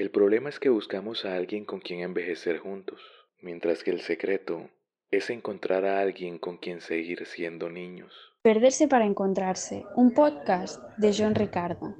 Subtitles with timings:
[0.00, 2.98] El problema es que buscamos a alguien con quien envejecer juntos,
[3.42, 4.70] mientras que el secreto
[5.10, 8.10] es encontrar a alguien con quien seguir siendo niños.
[8.40, 11.96] Perderse para encontrarse, un podcast de John Ricardo.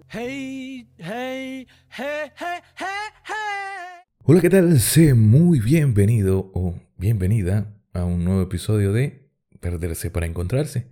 [4.25, 4.81] Hola, ¿qué tal?
[4.81, 9.29] Sé muy bienvenido o bienvenida a un nuevo episodio de
[9.61, 10.87] Perderse para encontrarse,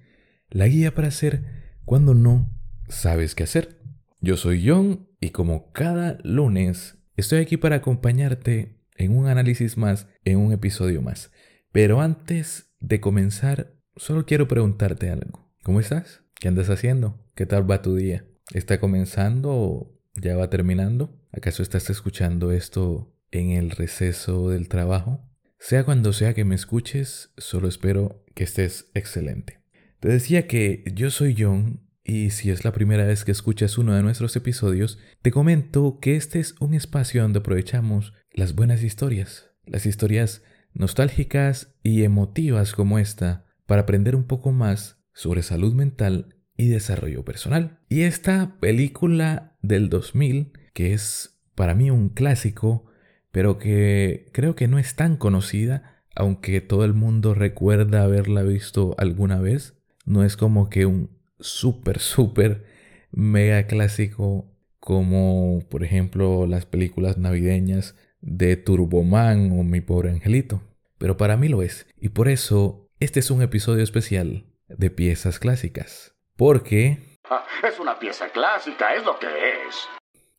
[0.50, 1.40] la guía para hacer
[1.86, 2.50] cuando no
[2.90, 3.78] sabes qué hacer.
[4.20, 10.06] Yo soy John y como cada lunes estoy aquí para acompañarte en un análisis más,
[10.24, 11.30] en un episodio más.
[11.72, 15.52] Pero antes de comenzar, solo quiero preguntarte algo.
[15.64, 16.22] ¿Cómo estás?
[16.34, 17.18] ¿Qué andas haciendo?
[17.34, 18.24] ¿Qué tal va tu día?
[18.54, 21.20] ¿Está comenzando o ya va terminando?
[21.32, 25.28] ¿Acaso estás escuchando esto en el receso del trabajo?
[25.58, 29.60] Sea cuando sea que me escuches, solo espero que estés excelente.
[29.98, 33.94] Te decía que yo soy John y si es la primera vez que escuchas uno
[33.94, 39.50] de nuestros episodios, te comento que este es un espacio donde aprovechamos las buenas historias,
[39.66, 46.34] las historias nostálgicas y emotivas como esta para aprender un poco más sobre salud mental
[46.56, 47.80] y desarrollo personal.
[47.90, 52.86] Y esta película del 2000, que es para mí un clásico,
[53.32, 58.94] pero que creo que no es tan conocida, aunque todo el mundo recuerda haberla visto
[58.96, 59.74] alguna vez,
[60.06, 62.64] no es como que un súper, súper
[63.10, 64.46] mega clásico
[64.80, 70.62] como por ejemplo las películas navideñas de Turboman o Mi pobre angelito
[70.98, 71.86] pero para mí lo es.
[71.96, 76.16] Y por eso este es un episodio especial de piezas clásicas.
[76.36, 77.18] Porque...
[77.30, 79.76] Ah, es una pieza clásica, es lo que es.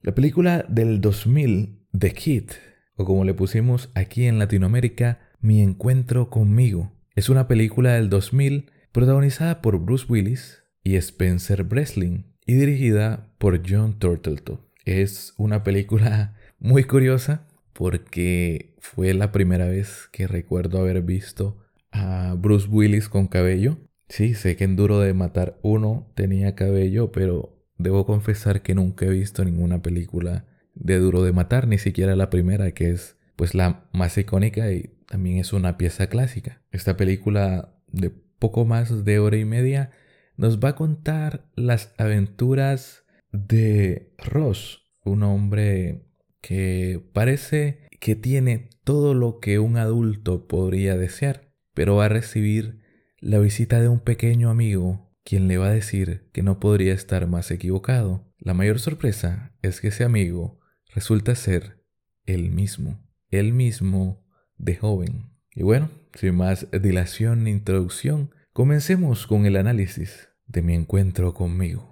[0.02, 2.52] La película del 2000, The Kid,
[2.96, 8.72] o como le pusimos aquí en Latinoamérica, Mi encuentro conmigo, es una película del 2000
[8.92, 14.60] protagonizada por Bruce Willis y Spencer Breslin y dirigida por John Turteltaub.
[14.86, 21.58] Es una película muy curiosa porque fue la primera vez que recuerdo haber visto
[21.92, 23.78] a Bruce Willis con cabello.
[24.08, 29.06] Sí, sé que en Duro de Matar uno tenía cabello, pero debo confesar que nunca
[29.06, 33.54] he visto ninguna película de Duro de Matar, ni siquiera la primera, que es pues
[33.56, 36.62] la más icónica y también es una pieza clásica.
[36.72, 39.92] Esta película de poco más de hora y media
[40.40, 46.06] nos va a contar las aventuras de Ross, un hombre
[46.40, 52.80] que parece que tiene todo lo que un adulto podría desear, pero va a recibir
[53.20, 57.28] la visita de un pequeño amigo quien le va a decir que no podría estar
[57.28, 58.26] más equivocado.
[58.38, 60.62] La mayor sorpresa es que ese amigo
[60.96, 61.84] resulta ser
[62.24, 64.26] él mismo, él mismo
[64.58, 65.34] de joven.
[65.54, 71.90] Y bueno, sin más dilación ni introducción, comencemos con el análisis de mi encuentro conmigo.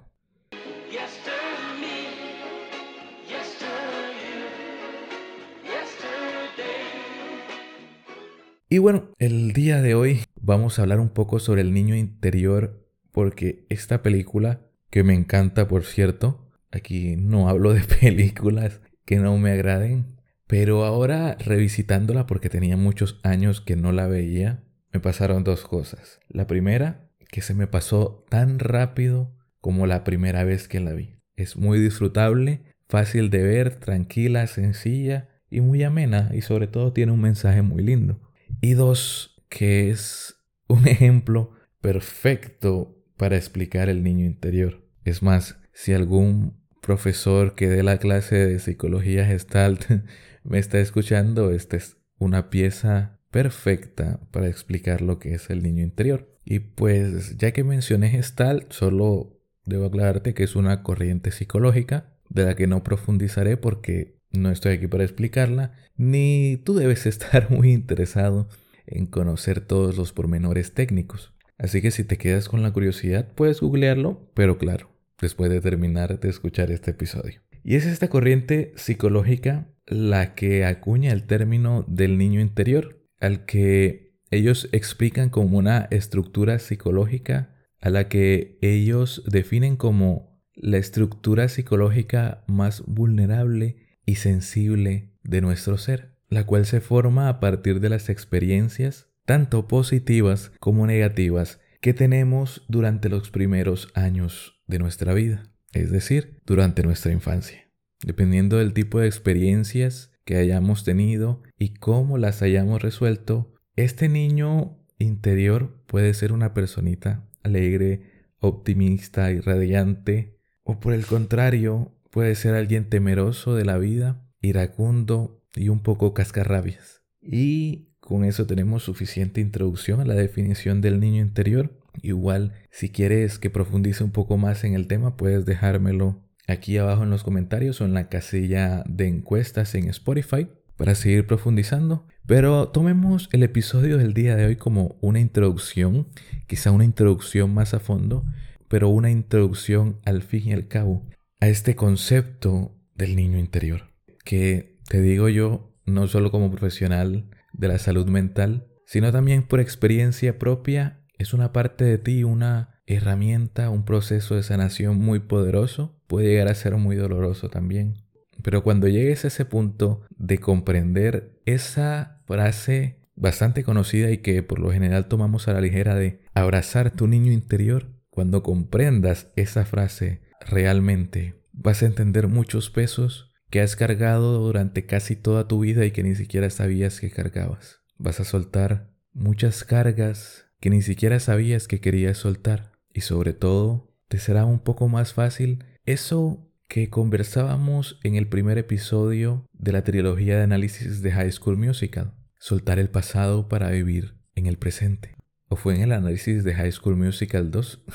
[8.69, 12.85] Y bueno, el día de hoy vamos a hablar un poco sobre el niño interior
[13.11, 19.37] porque esta película, que me encanta por cierto, aquí no hablo de películas que no
[19.37, 25.45] me agraden, pero ahora revisitándola porque tenía muchos años que no la veía, me pasaron
[25.45, 26.19] dos cosas.
[26.27, 31.19] La primera, que se me pasó tan rápido como la primera vez que la vi.
[31.35, 37.11] Es muy disfrutable, fácil de ver, tranquila, sencilla y muy amena y sobre todo tiene
[37.11, 38.21] un mensaje muy lindo.
[38.61, 40.35] Y dos, que es
[40.67, 41.51] un ejemplo
[41.81, 44.83] perfecto para explicar el niño interior.
[45.03, 49.85] Es más, si algún profesor que dé la clase de psicología gestalt
[50.43, 55.83] me está escuchando, esta es una pieza perfecta para explicar lo que es el niño
[55.83, 56.36] interior.
[56.49, 62.45] Y pues ya que mencioné gestalt, solo debo aclararte que es una corriente psicológica de
[62.45, 67.73] la que no profundizaré porque no estoy aquí para explicarla, ni tú debes estar muy
[67.73, 68.47] interesado
[68.85, 71.33] en conocer todos los pormenores técnicos.
[71.57, 76.17] Así que si te quedas con la curiosidad, puedes googlearlo, pero claro, después de terminar
[76.17, 77.41] de escuchar este episodio.
[77.61, 84.06] Y es esta corriente psicológica la que acuña el término del niño interior, al que
[84.31, 92.43] ellos explican como una estructura psicológica a la que ellos definen como la estructura psicológica
[92.47, 98.09] más vulnerable y sensible de nuestro ser, la cual se forma a partir de las
[98.09, 105.91] experiencias, tanto positivas como negativas, que tenemos durante los primeros años de nuestra vida, es
[105.91, 107.69] decir, durante nuestra infancia.
[108.03, 114.77] Dependiendo del tipo de experiencias que hayamos tenido y cómo las hayamos resuelto, este niño
[114.99, 118.01] interior puede ser una personita alegre,
[118.39, 125.43] optimista y radiante, o por el contrario, Puede ser alguien temeroso de la vida iracundo
[125.55, 127.03] y un poco cascarrabias.
[127.21, 131.77] Y con eso tenemos suficiente introducción a la definición del niño interior.
[132.01, 137.03] Igual, si quieres que profundice un poco más en el tema, puedes dejármelo aquí abajo
[137.03, 140.47] en los comentarios o en la casilla de encuestas en Spotify
[140.77, 142.07] para seguir profundizando.
[142.25, 146.07] Pero tomemos el episodio del día de hoy como una introducción,
[146.47, 148.25] quizá una introducción más a fondo,
[148.67, 151.07] pero una introducción al fin y al cabo
[151.39, 153.93] a este concepto del niño interior,
[154.25, 159.59] que te digo yo, no solo como profesional de la salud mental, sino también por
[159.59, 166.01] experiencia propia, es una parte de ti, una herramienta, un proceso de sanación muy poderoso,
[166.07, 168.06] puede llegar a ser muy doloroso también.
[168.43, 174.59] Pero cuando llegues a ese punto de comprender esa frase bastante conocida y que por
[174.59, 180.21] lo general tomamos a la ligera de abrazar tu niño interior, cuando comprendas esa frase
[180.39, 185.91] realmente, vas a entender muchos pesos que has cargado durante casi toda tu vida y
[185.91, 187.81] que ni siquiera sabías que cargabas.
[187.97, 192.73] Vas a soltar muchas cargas que ni siquiera sabías que querías soltar.
[192.93, 198.57] Y sobre todo, te será un poco más fácil eso que conversábamos en el primer
[198.57, 204.15] episodio de la trilogía de análisis de High School Musical, soltar el pasado para vivir
[204.35, 205.15] en el presente.
[205.47, 207.85] ¿O fue en el análisis de High School Musical 2?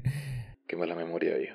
[0.66, 1.54] Qué mala memoria yo.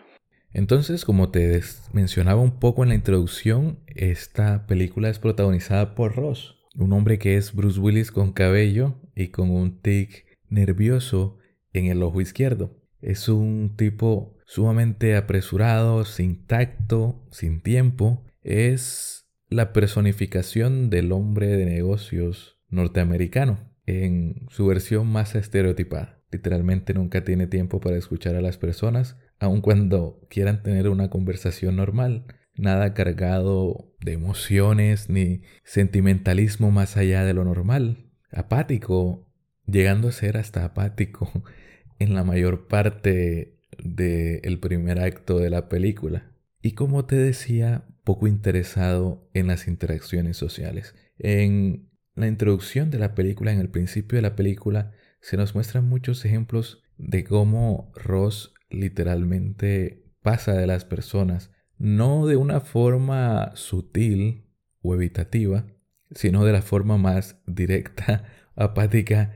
[0.54, 1.62] Entonces, como te
[1.94, 7.38] mencionaba un poco en la introducción, esta película es protagonizada por Ross, un hombre que
[7.38, 11.38] es Bruce Willis con cabello y con un tic nervioso
[11.74, 12.76] en el ojo izquierdo.
[13.02, 21.66] Es un tipo sumamente apresurado, sin tacto, sin tiempo, es la personificación del hombre de
[21.66, 26.22] negocios norteamericano en su versión más estereotipada.
[26.32, 31.76] Literalmente nunca tiene tiempo para escuchar a las personas, aun cuando quieran tener una conversación
[31.76, 32.26] normal.
[32.58, 38.10] Nada cargado de emociones ni sentimentalismo más allá de lo normal.
[38.32, 39.30] Apático,
[39.66, 41.32] llegando a ser hasta apático
[42.00, 46.32] en la mayor parte del primer acto de la película.
[46.62, 50.96] Y como te decía, poco interesado en las interacciones sociales.
[51.18, 55.90] En la introducción de la película, en el principio de la película, se nos muestran
[55.90, 64.46] muchos ejemplos de cómo Ross literalmente pasa de las personas, no de una forma sutil
[64.82, 65.66] o evitativa,
[66.12, 68.24] sino de la forma más directa,
[68.56, 69.36] apática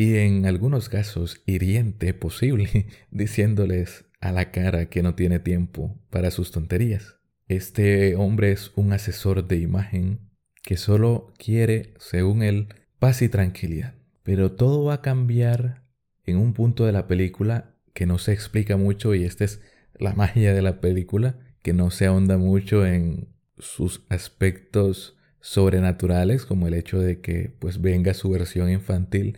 [0.00, 6.30] y en algunos casos hiriente posible, diciéndoles a la cara que no tiene tiempo para
[6.30, 7.16] sus tonterías.
[7.48, 10.20] Este hombre es un asesor de imagen
[10.62, 12.68] que solo quiere, según él,
[12.98, 13.92] paz y tranquilidad.
[14.22, 15.82] Pero todo va a cambiar
[16.24, 19.60] en un punto de la película que no se explica mucho y esta es
[19.98, 26.68] la magia de la película, que no se ahonda mucho en sus aspectos sobrenaturales como
[26.68, 29.36] el hecho de que pues venga su versión infantil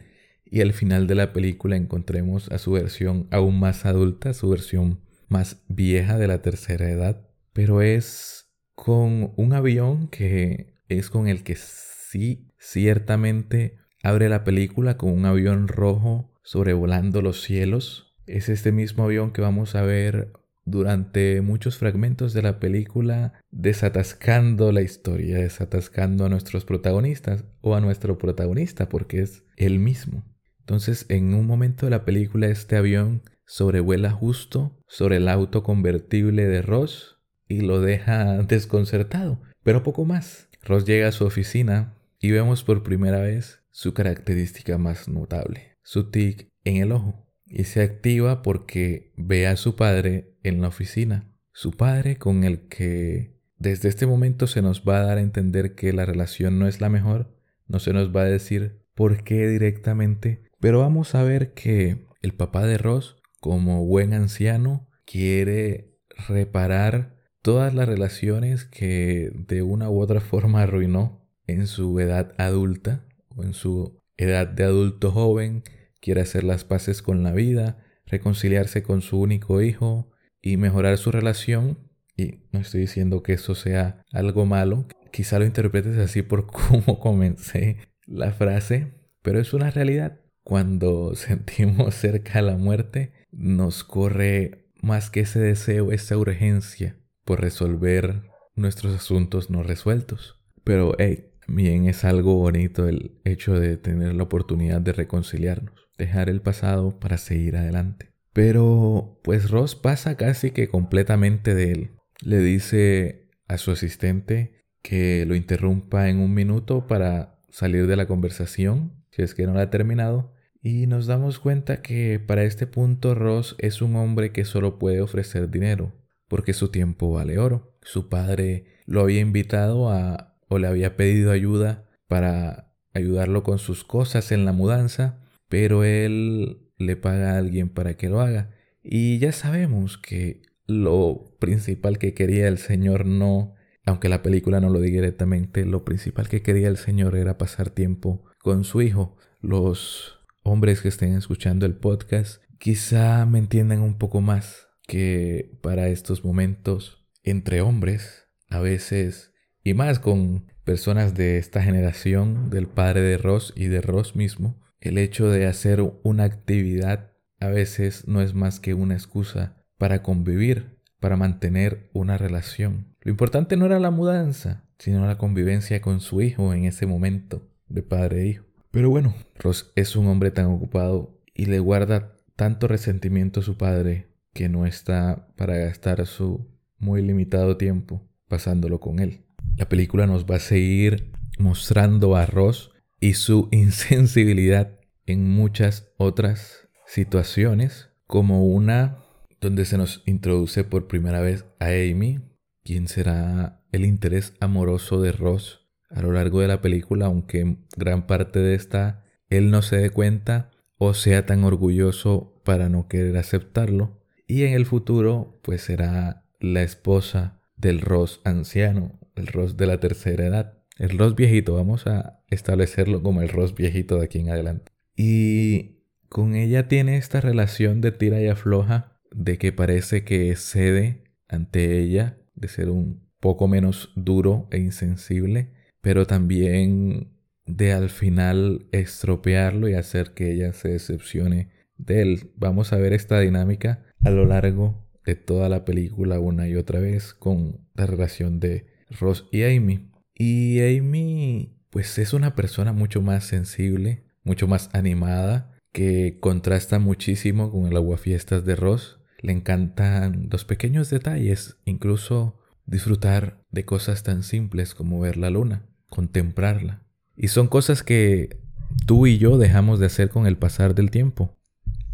[0.52, 5.00] y al final de la película encontremos a su versión aún más adulta, su versión
[5.28, 11.43] más vieja de la tercera edad, pero es con un avión que es con el
[11.43, 18.14] que sí ciertamente abre la película con un avión rojo sobrevolando los cielos.
[18.26, 20.34] Es este mismo avión que vamos a ver
[20.66, 27.81] durante muchos fragmentos de la película desatascando la historia, desatascando a nuestros protagonistas o a
[27.81, 30.31] nuestro protagonista porque es él mismo.
[30.62, 36.46] Entonces, en un momento de la película, este avión sobrevuela justo sobre el auto convertible
[36.46, 40.48] de Ross y lo deja desconcertado, pero poco más.
[40.62, 46.10] Ross llega a su oficina y vemos por primera vez su característica más notable, su
[46.10, 47.26] tic en el ojo.
[47.46, 52.69] Y se activa porque ve a su padre en la oficina, su padre con el
[52.69, 56.66] que desde este momento se nos va a dar a entender que la relación no
[56.66, 61.24] es la mejor, no se nos va a decir por qué directamente, pero vamos a
[61.24, 69.32] ver que el papá de Ross, como buen anciano, quiere reparar todas las relaciones que
[69.34, 74.62] de una u otra forma arruinó en su edad adulta o en su edad de
[74.62, 75.64] adulto joven,
[76.00, 81.10] quiere hacer las paces con la vida, reconciliarse con su único hijo y mejorar su
[81.10, 81.90] relación.
[82.16, 87.00] Y no estoy diciendo que eso sea algo malo, quizá lo interpretes así por cómo
[87.00, 90.21] comencé la frase, pero es una realidad.
[90.43, 98.22] Cuando sentimos cerca la muerte, nos corre más que ese deseo, esa urgencia por resolver
[98.56, 100.41] nuestros asuntos no resueltos.
[100.65, 106.29] Pero hey, bien es algo bonito el hecho de tener la oportunidad de reconciliarnos, dejar
[106.29, 108.11] el pasado para seguir adelante.
[108.32, 111.91] Pero pues Ross pasa casi que completamente de él.
[112.22, 118.06] Le dice a su asistente que lo interrumpa en un minuto para salir de la
[118.06, 122.66] conversación, si es que no la ha terminado, y nos damos cuenta que para este
[122.66, 125.92] punto Ross es un hombre que solo puede ofrecer dinero,
[126.28, 127.76] porque su tiempo vale oro.
[127.82, 133.84] Su padre lo había invitado a o le había pedido ayuda para ayudarlo con sus
[133.84, 138.50] cosas en la mudanza, pero él le paga a alguien para que lo haga.
[138.82, 143.54] Y ya sabemos que lo principal que quería el Señor no,
[143.84, 147.70] aunque la película no lo diga directamente, lo principal que quería el Señor era pasar
[147.70, 149.17] tiempo con su hijo.
[149.41, 155.89] Los hombres que estén escuchando el podcast quizá me entiendan un poco más que para
[155.89, 159.32] estos momentos entre hombres a veces
[159.65, 164.61] y más con personas de esta generación del padre de Ross y de Ross mismo
[164.81, 170.03] el hecho de hacer una actividad a veces no es más que una excusa para
[170.03, 172.94] convivir, para mantener una relación.
[173.01, 177.52] Lo importante no era la mudanza, sino la convivencia con su hijo en ese momento
[177.72, 178.44] de padre e hijo.
[178.70, 183.56] Pero bueno, Ross es un hombre tan ocupado y le guarda tanto resentimiento a su
[183.56, 186.46] padre que no está para gastar su
[186.79, 189.26] muy limitado tiempo pasándolo con él.
[189.56, 196.69] La película nos va a seguir mostrando a Ross y su insensibilidad en muchas otras
[196.86, 198.98] situaciones, como una
[199.41, 202.20] donde se nos introduce por primera vez a Amy,
[202.64, 205.61] quien será el interés amoroso de Ross
[205.94, 209.91] a lo largo de la película, aunque gran parte de esta él no se dé
[209.91, 214.03] cuenta o sea tan orgulloso para no querer aceptarlo.
[214.27, 219.81] Y en el futuro, pues será la esposa del Ross anciano, el Ross de la
[219.81, 220.58] tercera edad.
[220.79, 224.72] El Ross viejito, vamos a establecerlo como el Ross viejito de aquí en adelante.
[224.96, 231.05] Y con ella tiene esta relación de tira y afloja, de que parece que cede
[231.29, 237.12] ante ella, de ser un poco menos duro e insensible, pero también
[237.44, 242.31] de al final estropearlo y hacer que ella se decepcione de él.
[242.36, 246.79] Vamos a ver esta dinámica a lo largo de toda la película una y otra
[246.79, 249.91] vez con la relación de Ross y Amy.
[250.15, 257.51] Y Amy pues es una persona mucho más sensible, mucho más animada, que contrasta muchísimo
[257.51, 259.01] con el aguafiestas de Ross.
[259.20, 265.71] Le encantan los pequeños detalles, incluso disfrutar de cosas tan simples como ver la luna
[265.93, 266.82] contemplarla.
[267.15, 268.41] Y son cosas que
[268.87, 271.37] tú y yo dejamos de hacer con el pasar del tiempo.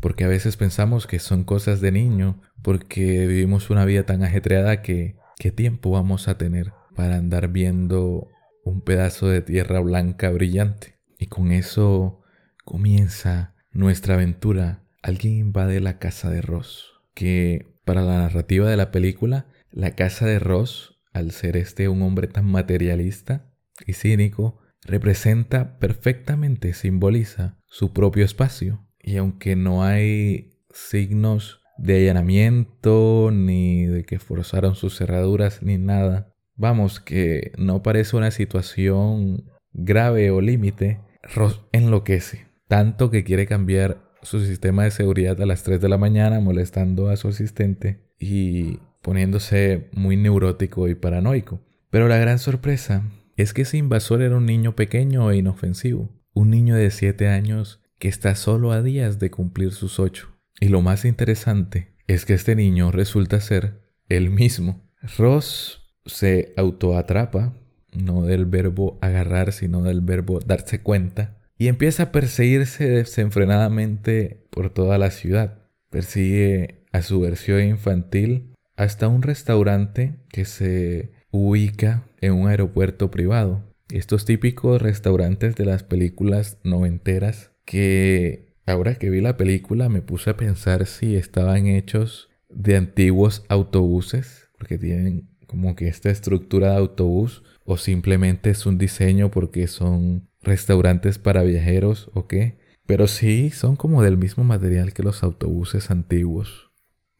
[0.00, 4.82] Porque a veces pensamos que son cosas de niño, porque vivimos una vida tan ajetreada
[4.82, 8.28] que ¿qué tiempo vamos a tener para andar viendo
[8.64, 10.94] un pedazo de tierra blanca brillante?
[11.18, 12.22] Y con eso
[12.64, 14.84] comienza nuestra aventura.
[15.02, 20.24] Alguien invade la casa de Ross, que para la narrativa de la película, la casa
[20.24, 23.47] de Ross, al ser este un hombre tan materialista,
[23.86, 28.84] y cínico, representa perfectamente, simboliza su propio espacio.
[29.00, 36.34] Y aunque no hay signos de allanamiento, ni de que forzaron sus cerraduras, ni nada,
[36.56, 41.00] vamos, que no parece una situación grave o límite,
[41.34, 45.98] Ross enloquece, tanto que quiere cambiar su sistema de seguridad a las 3 de la
[45.98, 51.60] mañana molestando a su asistente y poniéndose muy neurótico y paranoico.
[51.90, 53.04] Pero la gran sorpresa
[53.38, 57.80] es que ese invasor era un niño pequeño e inofensivo, un niño de 7 años
[57.98, 60.28] que está solo a días de cumplir sus 8.
[60.60, 64.82] Y lo más interesante es que este niño resulta ser él mismo.
[65.16, 67.54] Ross se autoatrapa,
[67.92, 74.70] no del verbo agarrar, sino del verbo darse cuenta, y empieza a perseguirse desenfrenadamente por
[74.70, 75.58] toda la ciudad.
[75.90, 83.62] Persigue a su versión infantil hasta un restaurante que se ubica en un aeropuerto privado.
[83.90, 90.30] Estos típicos restaurantes de las películas noventeras que ahora que vi la película me puse
[90.30, 96.78] a pensar si estaban hechos de antiguos autobuses, porque tienen como que esta estructura de
[96.78, 102.58] autobús, o simplemente es un diseño porque son restaurantes para viajeros o qué.
[102.86, 106.67] Pero sí, son como del mismo material que los autobuses antiguos.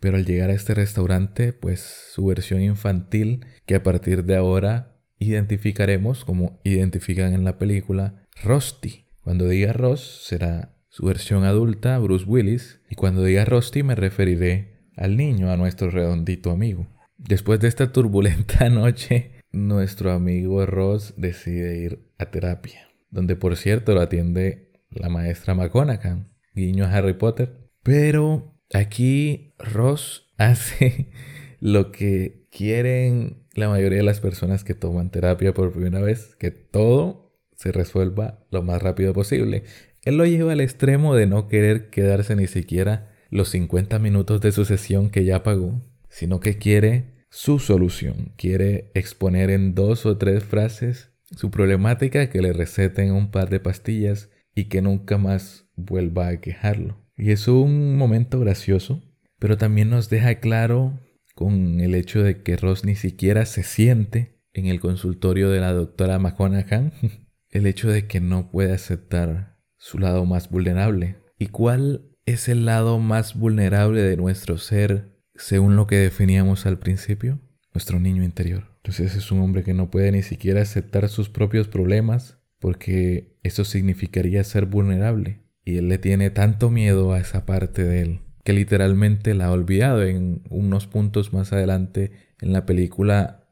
[0.01, 1.81] Pero al llegar a este restaurante, pues
[2.13, 9.07] su versión infantil, que a partir de ahora identificaremos como identifican en la película, Rusty.
[9.23, 14.79] Cuando diga Ross será su versión adulta, Bruce Willis, y cuando diga Rusty me referiré
[14.97, 16.87] al niño, a nuestro redondito amigo.
[17.17, 23.95] Después de esta turbulenta noche, nuestro amigo Ross decide ir a terapia, donde por cierto
[23.95, 26.25] lo atiende la maestra McConaughey,
[26.55, 27.69] guiño a Harry Potter.
[27.83, 31.11] Pero Aquí Ross hace
[31.61, 36.51] lo que quieren la mayoría de las personas que toman terapia por primera vez, que
[36.51, 39.65] todo se resuelva lo más rápido posible.
[40.05, 44.53] Él lo lleva al extremo de no querer quedarse ni siquiera los 50 minutos de
[44.53, 50.17] su sesión que ya pagó, sino que quiere su solución, quiere exponer en dos o
[50.17, 55.67] tres frases su problemática, que le receten un par de pastillas y que nunca más
[55.77, 57.05] vuelva a quejarlo.
[57.17, 59.03] Y es un momento gracioso,
[59.39, 60.99] pero también nos deja claro
[61.35, 65.73] con el hecho de que Ross ni siquiera se siente en el consultorio de la
[65.73, 66.91] doctora McConaughey,
[67.51, 71.17] el hecho de que no puede aceptar su lado más vulnerable.
[71.39, 76.81] ¿Y cuál es el lado más vulnerable de nuestro ser según lo que definíamos al
[76.81, 77.39] principio?
[77.73, 78.65] Nuestro niño interior.
[78.79, 83.65] Entonces es un hombre que no puede ni siquiera aceptar sus propios problemas porque eso
[83.65, 85.43] significaría ser vulnerable.
[85.65, 89.53] Y él le tiene tanto miedo a esa parte de él que literalmente la ha
[89.53, 90.03] olvidado.
[90.03, 93.45] En unos puntos más adelante en la película,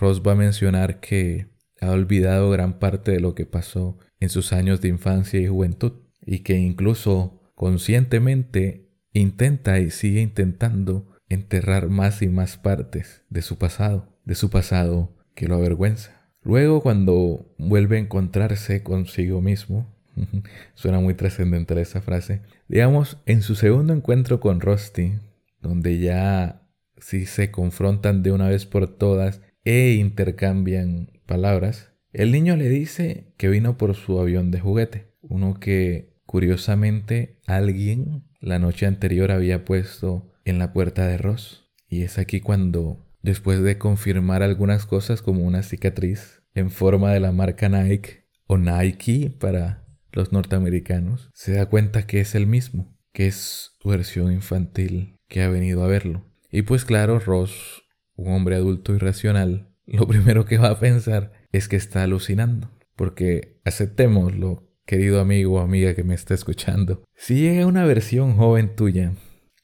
[0.00, 1.46] Ross va a mencionar que
[1.80, 5.92] ha olvidado gran parte de lo que pasó en sus años de infancia y juventud
[6.26, 13.58] y que incluso conscientemente intenta y sigue intentando enterrar más y más partes de su
[13.58, 16.32] pasado, de su pasado que lo avergüenza.
[16.42, 19.94] Luego cuando vuelve a encontrarse consigo mismo,
[20.74, 25.14] suena muy trascendental esa frase, digamos, en su segundo encuentro con Rusty,
[25.60, 26.62] donde ya
[26.98, 33.32] sí se confrontan de una vez por todas e intercambian palabras, el niño le dice
[33.36, 39.64] que vino por su avión de juguete, uno que curiosamente alguien la noche anterior había
[39.64, 41.70] puesto en la puerta de Ross.
[41.88, 47.20] Y es aquí cuando, después de confirmar algunas cosas como una cicatriz en forma de
[47.20, 49.81] la marca Nike o Nike para
[50.12, 55.42] los norteamericanos, se da cuenta que es el mismo, que es su versión infantil que
[55.42, 56.24] ha venido a verlo.
[56.50, 57.84] Y pues claro, Ross,
[58.16, 62.70] un hombre adulto y racional, lo primero que va a pensar es que está alucinando.
[62.94, 67.02] Porque aceptémoslo, querido amigo o amiga que me está escuchando.
[67.16, 69.14] Si llega una versión joven tuya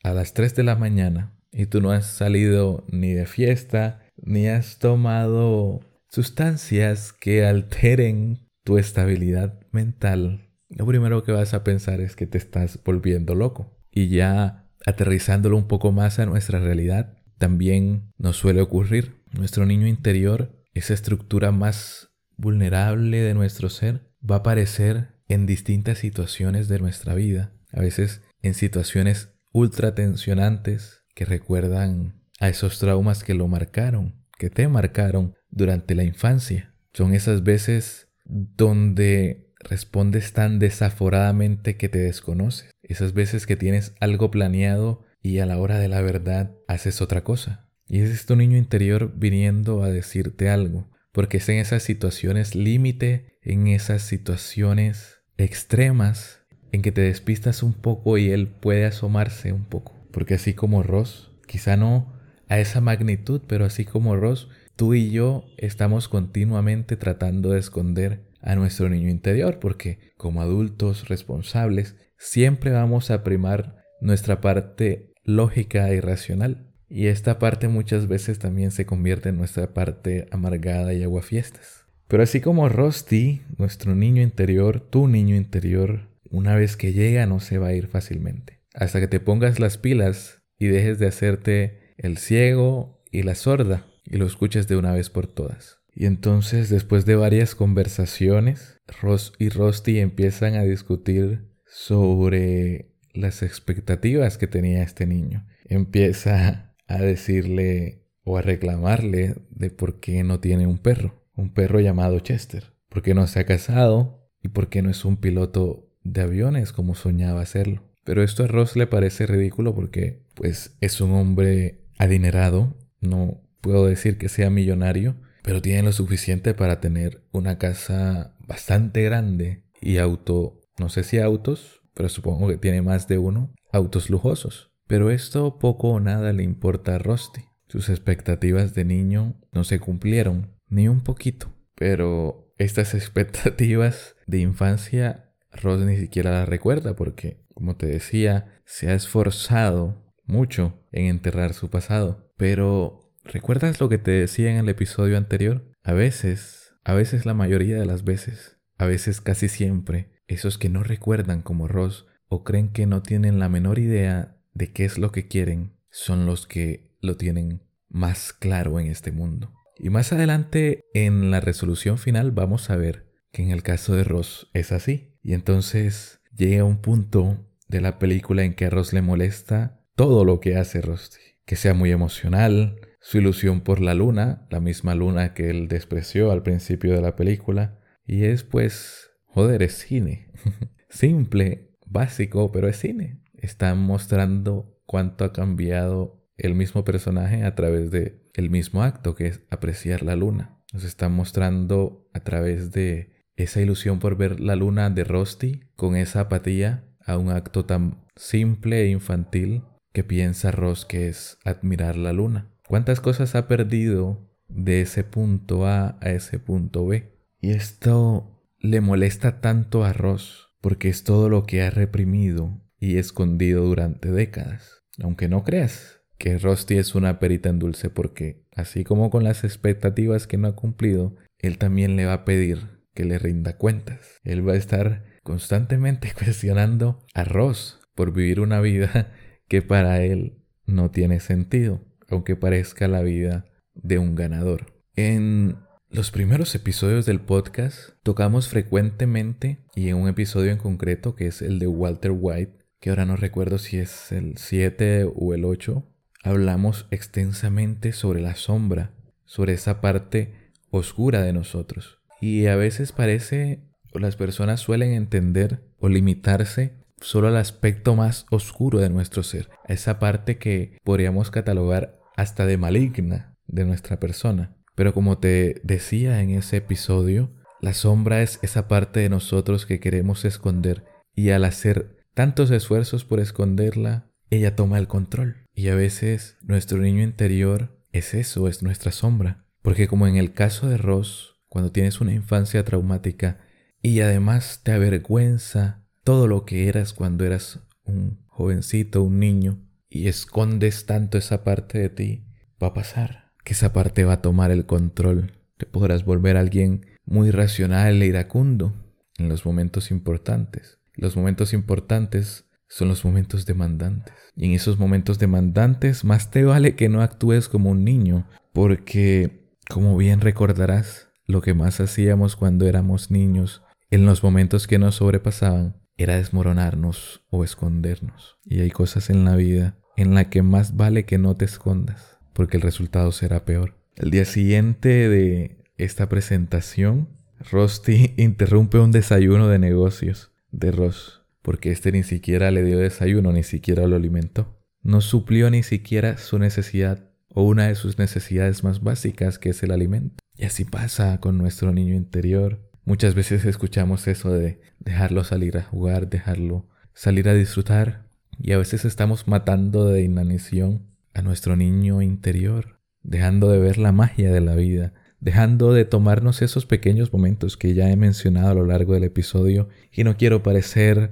[0.02, 4.48] a las 3 de la mañana y tú no has salido ni de fiesta, ni
[4.48, 5.80] has tomado
[6.10, 12.36] sustancias que alteren tu estabilidad mental, lo primero que vas a pensar es que te
[12.36, 13.80] estás volviendo loco.
[13.90, 19.22] Y ya aterrizándolo un poco más a nuestra realidad, también nos suele ocurrir.
[19.32, 25.96] Nuestro niño interior esa estructura más vulnerable de nuestro ser va a aparecer en distintas
[25.96, 33.24] situaciones de nuestra vida, a veces en situaciones ultra tensionantes que recuerdan a esos traumas
[33.24, 36.74] que lo marcaron, que te marcaron durante la infancia.
[36.92, 44.30] Son esas veces donde respondes tan desaforadamente que te desconoces, esas veces que tienes algo
[44.30, 47.68] planeado y a la hora de la verdad haces otra cosa.
[47.86, 53.38] Y es tu niño interior viniendo a decirte algo, porque es en esas situaciones límite,
[53.42, 59.64] en esas situaciones extremas, en que te despistas un poco y él puede asomarse un
[59.64, 59.94] poco.
[60.12, 62.14] Porque así como Ross, quizá no
[62.48, 68.20] a esa magnitud, pero así como Ross, tú y yo estamos continuamente tratando de esconder
[68.40, 75.92] a nuestro niño interior, porque como adultos responsables siempre vamos a primar nuestra parte lógica
[75.92, 76.70] y racional.
[76.88, 81.84] Y esta parte muchas veces también se convierte en nuestra parte amargada y aguafiestas.
[82.06, 87.40] Pero así como Rusty, nuestro niño interior, tu niño interior, una vez que llega no
[87.40, 88.60] se va a ir fácilmente.
[88.74, 93.87] Hasta que te pongas las pilas y dejes de hacerte el ciego y la sorda
[94.10, 95.78] y lo escuches de una vez por todas.
[95.94, 104.38] Y entonces, después de varias conversaciones, Ross y Rusty empiezan a discutir sobre las expectativas
[104.38, 105.46] que tenía este niño.
[105.64, 111.80] Empieza a decirle o a reclamarle de por qué no tiene un perro, un perro
[111.80, 115.90] llamado Chester, por qué no se ha casado y por qué no es un piloto
[116.04, 117.82] de aviones como soñaba hacerlo.
[118.04, 123.86] Pero esto a Ross le parece ridículo porque pues es un hombre adinerado, no puedo
[123.86, 129.98] decir que sea millonario, pero tiene lo suficiente para tener una casa bastante grande y
[129.98, 134.70] auto, no sé si autos, pero supongo que tiene más de uno, autos lujosos.
[134.86, 137.42] Pero esto poco o nada le importa a Rusty.
[137.68, 141.52] Sus expectativas de niño no se cumplieron, ni un poquito.
[141.74, 148.90] Pero estas expectativas de infancia Ross ni siquiera las recuerda porque, como te decía, se
[148.90, 152.32] ha esforzado mucho en enterrar su pasado.
[152.36, 155.70] Pero, ¿recuerdas lo que te decía en el episodio anterior?
[155.82, 160.68] A veces, a veces la mayoría de las veces, a veces casi siempre, esos que
[160.68, 164.98] no recuerdan como Ross o creen que no tienen la menor idea de qué es
[164.98, 169.52] lo que quieren son los que lo tienen más claro en este mundo.
[169.78, 174.04] Y más adelante en la resolución final vamos a ver que en el caso de
[174.04, 175.14] Ross es así.
[175.22, 180.24] Y entonces llega un punto de la película en que a Ross le molesta todo
[180.24, 181.20] lo que hace Rusty.
[181.44, 186.30] Que sea muy emocional, su ilusión por la luna, la misma luna que él despreció
[186.30, 187.78] al principio de la película.
[188.06, 190.32] Y es pues, joder, es cine.
[190.88, 193.20] Simple, básico, pero es cine.
[193.34, 199.26] Están mostrando cuánto ha cambiado el mismo personaje a través de el mismo acto que
[199.26, 200.58] es apreciar la luna.
[200.72, 205.96] Nos están mostrando a través de esa ilusión por ver la luna de Rusty con
[205.96, 211.96] esa apatía a un acto tan simple e infantil que piensa Ross que es admirar
[211.96, 212.50] la luna.
[212.68, 217.14] ¿Cuántas cosas ha perdido de ese punto A a ese punto B?
[217.40, 222.98] Y esto le molesta tanto a Ross porque es todo lo que ha reprimido y
[222.98, 224.82] escondido durante décadas.
[225.02, 229.44] Aunque no creas que Rusty es una perita en dulce porque, así como con las
[229.44, 234.20] expectativas que no ha cumplido, él también le va a pedir que le rinda cuentas.
[234.24, 239.14] Él va a estar constantemente cuestionando a Ross por vivir una vida
[239.48, 244.72] que para él no tiene sentido, aunque parezca la vida de un ganador.
[244.96, 245.56] En
[245.90, 251.40] los primeros episodios del podcast tocamos frecuentemente y en un episodio en concreto que es
[251.40, 255.84] el de Walter White, que ahora no recuerdo si es el 7 o el 8,
[256.22, 258.92] hablamos extensamente sobre la sombra,
[259.24, 261.98] sobre esa parte oscura de nosotros.
[262.20, 268.26] Y a veces parece, o las personas suelen entender o limitarse solo al aspecto más
[268.30, 274.56] oscuro de nuestro ser, esa parte que podríamos catalogar hasta de maligna de nuestra persona.
[274.74, 279.78] Pero como te decía en ese episodio, la sombra es esa parte de nosotros que
[279.78, 285.44] queremos esconder y al hacer tantos esfuerzos por esconderla, ella toma el control.
[285.54, 289.44] Y a veces nuestro niño interior es eso, es nuestra sombra.
[289.62, 293.38] Porque como en el caso de Ross, cuando tienes una infancia traumática
[293.80, 300.08] y además te avergüenza todo lo que eras cuando eras un jovencito, un niño, y
[300.08, 302.24] escondes tanto esa parte de ti,
[302.62, 305.32] va a pasar que esa parte va a tomar el control.
[305.56, 308.74] Te podrás volver alguien muy racional e iracundo
[309.16, 310.78] en los momentos importantes.
[310.94, 314.14] Los momentos importantes son los momentos demandantes.
[314.36, 319.50] Y en esos momentos demandantes más te vale que no actúes como un niño, porque,
[319.70, 324.96] como bien recordarás, lo que más hacíamos cuando éramos niños, en los momentos que nos
[324.96, 328.38] sobrepasaban, era desmoronarnos o escondernos.
[328.44, 332.18] Y hay cosas en la vida en la que más vale que no te escondas,
[332.32, 333.74] porque el resultado será peor.
[333.96, 337.08] El día siguiente de esta presentación,
[337.50, 343.32] Rusty interrumpe un desayuno de negocios de Ross, porque este ni siquiera le dio desayuno,
[343.32, 344.56] ni siquiera lo alimentó.
[344.82, 349.62] No suplió ni siquiera su necesidad o una de sus necesidades más básicas, que es
[349.64, 350.22] el alimento.
[350.36, 352.67] Y así pasa con nuestro niño interior.
[352.88, 358.06] Muchas veces escuchamos eso de dejarlo salir a jugar, dejarlo salir a disfrutar.
[358.40, 363.92] Y a veces estamos matando de inanición a nuestro niño interior, dejando de ver la
[363.92, 368.54] magia de la vida, dejando de tomarnos esos pequeños momentos que ya he mencionado a
[368.54, 369.68] lo largo del episodio.
[369.92, 371.10] Y no quiero parecer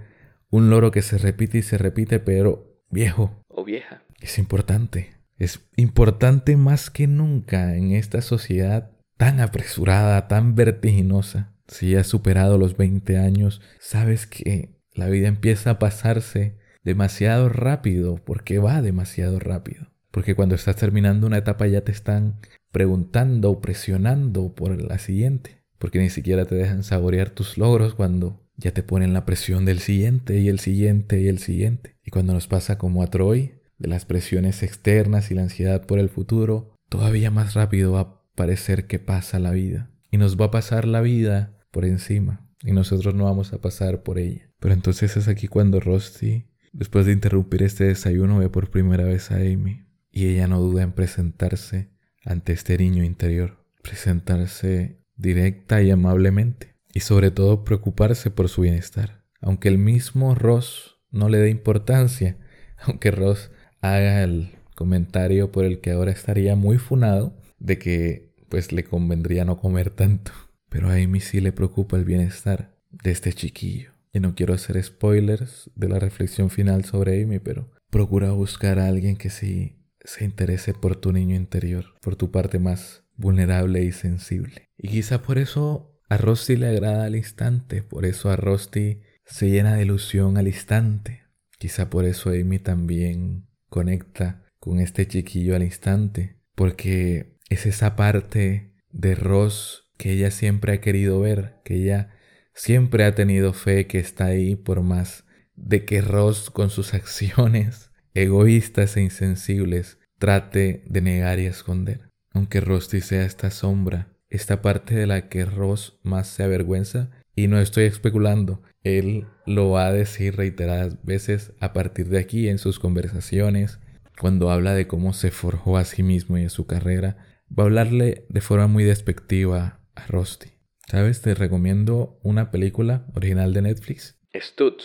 [0.49, 4.03] un loro que se repite y se repite, pero viejo o vieja.
[4.23, 5.11] Es importante.
[5.37, 11.53] Es importante más que nunca en esta sociedad tan apresurada, tan vertiginosa.
[11.68, 18.16] Si has superado los 20 años, sabes que la vida empieza a pasarse demasiado rápido,
[18.24, 19.88] porque va demasiado rápido.
[20.11, 22.40] Porque cuando estás terminando una etapa ya te están
[22.72, 25.62] preguntando o presionando por la siguiente.
[25.79, 29.81] Porque ni siquiera te dejan saborear tus logros cuando ya te ponen la presión del
[29.81, 31.96] siguiente y el siguiente y el siguiente.
[32.05, 35.98] Y cuando nos pasa como a Troy, de las presiones externas y la ansiedad por
[35.98, 39.90] el futuro, todavía más rápido va parecer que pasa la vida.
[40.12, 42.41] Y nos va a pasar la vida por encima.
[42.62, 44.51] Y nosotros no vamos a pasar por ella.
[44.61, 49.31] Pero entonces es aquí cuando Rusty, después de interrumpir este desayuno, ve por primera vez
[49.31, 49.85] a Amy.
[50.11, 51.91] Y ella no duda en presentarse
[52.25, 53.62] ante este niño interior.
[53.83, 56.77] Presentarse directa y amablemente.
[56.95, 59.23] Y sobre todo preocuparse por su bienestar.
[59.43, 62.39] Aunque el mismo Ross no le dé importancia.
[62.87, 63.51] Aunque Ross
[63.83, 69.45] haga el comentario por el que ahora estaría muy funado de que pues le convendría
[69.45, 70.33] no comer tanto.
[70.68, 73.92] Pero a Amy sí le preocupa el bienestar de este chiquillo.
[74.12, 78.87] Y no quiero hacer spoilers de la reflexión final sobre Amy, pero procura buscar a
[78.87, 83.92] alguien que sí se interese por tu niño interior, por tu parte más vulnerable y
[83.92, 84.68] sensible.
[84.79, 89.50] Y quizá por eso a Rusty le agrada al instante, por eso a Rusty se
[89.50, 91.24] llena de ilusión al instante.
[91.59, 98.74] Quizá por eso Amy también conecta con este chiquillo al instante, porque es esa parte
[98.90, 102.11] de Ross que ella siempre ha querido ver, que ella
[102.54, 107.90] siempre ha tenido fe que está ahí por más de que Ross con sus acciones
[108.14, 112.09] egoístas e insensibles trate de negar y esconder.
[112.32, 117.48] Aunque Rusty sea esta sombra, esta parte de la que Ross más se avergüenza, y
[117.48, 122.56] no estoy especulando, él lo va a decir reiteradas veces a partir de aquí en
[122.59, 123.78] sus conversaciones,
[124.18, 127.66] cuando habla de cómo se forjó a sí mismo y en su carrera, va a
[127.66, 130.50] hablarle de forma muy despectiva a Rusty.
[130.88, 131.20] ¿Sabes?
[131.20, 134.20] Te recomiendo una película original de Netflix.
[134.35, 134.85] Stutz.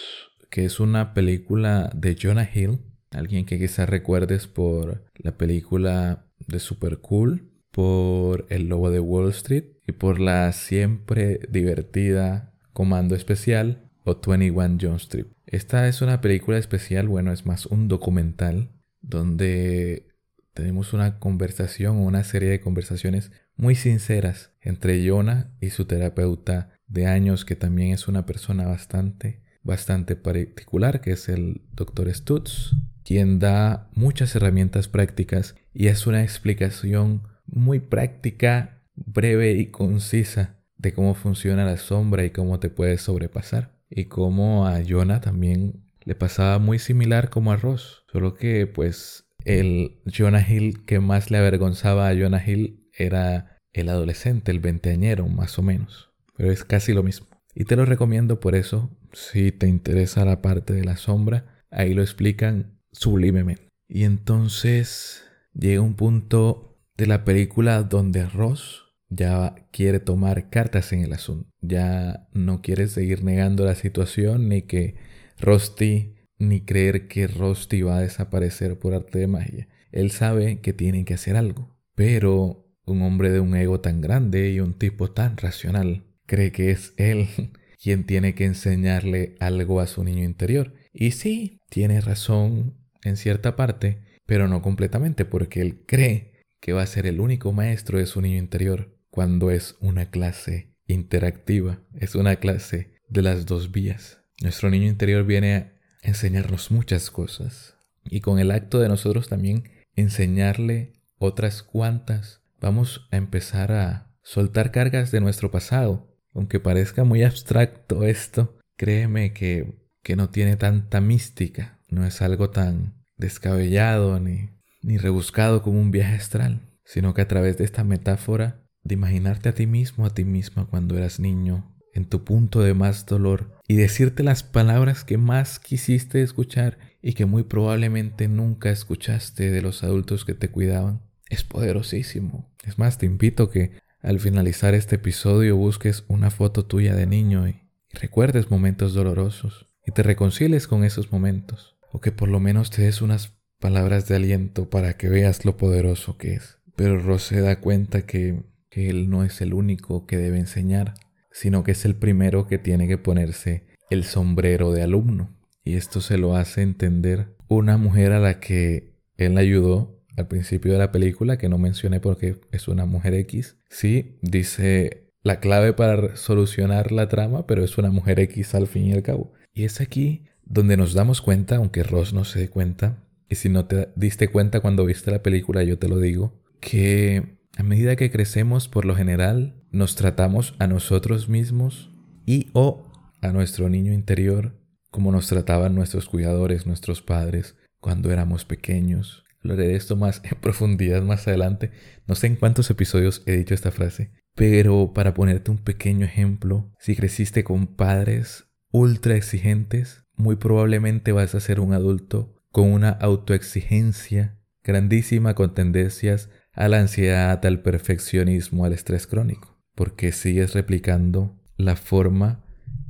[0.49, 2.79] Que es una película de Jonah Hill.
[3.11, 9.29] Alguien que quizás recuerdes por la película de Super Cool, por El Lobo de Wall
[9.29, 15.27] Street y por la siempre divertida Comando Especial o 21 John Street.
[15.45, 18.71] Esta es una película especial, bueno, es más un documental
[19.01, 20.07] donde
[20.53, 26.71] tenemos una conversación o una serie de conversaciones muy sinceras entre Jonah y su terapeuta
[26.87, 32.11] de años, que también es una persona bastante, bastante particular, que es el Dr.
[32.11, 32.71] Stutz,
[33.05, 40.93] quien da muchas herramientas prácticas y es una explicación muy práctica, breve y concisa de
[40.93, 43.79] cómo funciona la sombra y cómo te puedes sobrepasar.
[43.91, 49.27] Y cómo a Jonah también le pasaba muy similar como a Ross, solo que pues
[49.45, 55.27] el Jonah Hill que más le avergonzaba a Jonah Hill era el adolescente, el veinteañero
[55.27, 56.11] más o menos.
[56.35, 57.27] Pero es casi lo mismo.
[57.53, 61.93] Y te lo recomiendo por eso, si te interesa la parte de la sombra, ahí
[61.93, 63.67] lo explican sublimemente.
[63.87, 71.01] Y entonces llega un punto de la película donde Ross ya quiere tomar cartas en
[71.01, 71.49] el asunto.
[71.59, 74.95] Ya no quiere seguir negando la situación ni que
[75.39, 79.67] Rusty, ni creer que Rusty va a desaparecer por arte de magia.
[79.91, 81.77] Él sabe que tiene que hacer algo.
[81.95, 86.71] Pero un hombre de un ego tan grande y un tipo tan racional cree que
[86.71, 87.27] es él
[87.81, 90.73] quien tiene que enseñarle algo a su niño interior.
[90.93, 96.83] Y sí, tiene razón en cierta parte, pero no completamente, porque él cree que va
[96.83, 102.15] a ser el único maestro de su niño interior cuando es una clase interactiva, es
[102.15, 104.19] una clase de las dos vías.
[104.41, 109.69] Nuestro niño interior viene a enseñarnos muchas cosas y con el acto de nosotros también
[109.95, 116.07] enseñarle otras cuantas, vamos a empezar a soltar cargas de nuestro pasado.
[116.33, 122.51] Aunque parezca muy abstracto esto, créeme que, que no tiene tanta mística, no es algo
[122.51, 127.83] tan descabellado ni, ni rebuscado como un viaje astral, sino que a través de esta
[127.83, 132.61] metáfora de imaginarte a ti mismo, a ti misma cuando eras niño, en tu punto
[132.61, 138.27] de más dolor, y decirte las palabras que más quisiste escuchar y que muy probablemente
[138.27, 142.49] nunca escuchaste de los adultos que te cuidaban, es poderosísimo.
[142.65, 147.47] Es más, te invito que al finalizar este episodio busques una foto tuya de niño
[147.47, 147.61] y,
[147.93, 152.83] recuerdes momentos dolorosos y te reconcilies con esos momentos, o que por lo menos te
[152.83, 156.59] des unas palabras de aliento para que veas lo poderoso que es.
[156.77, 160.95] Pero Ross se da cuenta que que él no es el único que debe enseñar,
[161.29, 165.37] sino que es el primero que tiene que ponerse el sombrero de alumno.
[165.63, 170.71] Y esto se lo hace entender una mujer a la que él ayudó al principio
[170.71, 173.57] de la película, que no mencioné porque es una mujer X.
[173.69, 178.85] Sí, dice la clave para solucionar la trama, pero es una mujer X al fin
[178.85, 179.33] y al cabo.
[179.53, 183.49] Y es aquí donde nos damos cuenta, aunque Ross no se dé cuenta, y si
[183.49, 187.95] no te diste cuenta cuando viste la película, yo te lo digo, que a medida
[187.95, 191.91] que crecemos, por lo general, nos tratamos a nosotros mismos
[192.25, 192.85] y o
[193.21, 194.53] a nuestro niño interior
[194.91, 199.23] como nos trataban nuestros cuidadores, nuestros padres, cuando éramos pequeños.
[199.43, 201.71] Hablaré de esto más en profundidad más adelante.
[202.07, 206.71] No sé en cuántos episodios he dicho esta frase, pero para ponerte un pequeño ejemplo,
[206.79, 212.89] si creciste con padres ultra exigentes, muy probablemente vas a ser un adulto con una
[212.89, 221.39] autoexigencia grandísima con tendencias a la ansiedad, al perfeccionismo, al estrés crónico, porque sigues replicando
[221.57, 222.45] la forma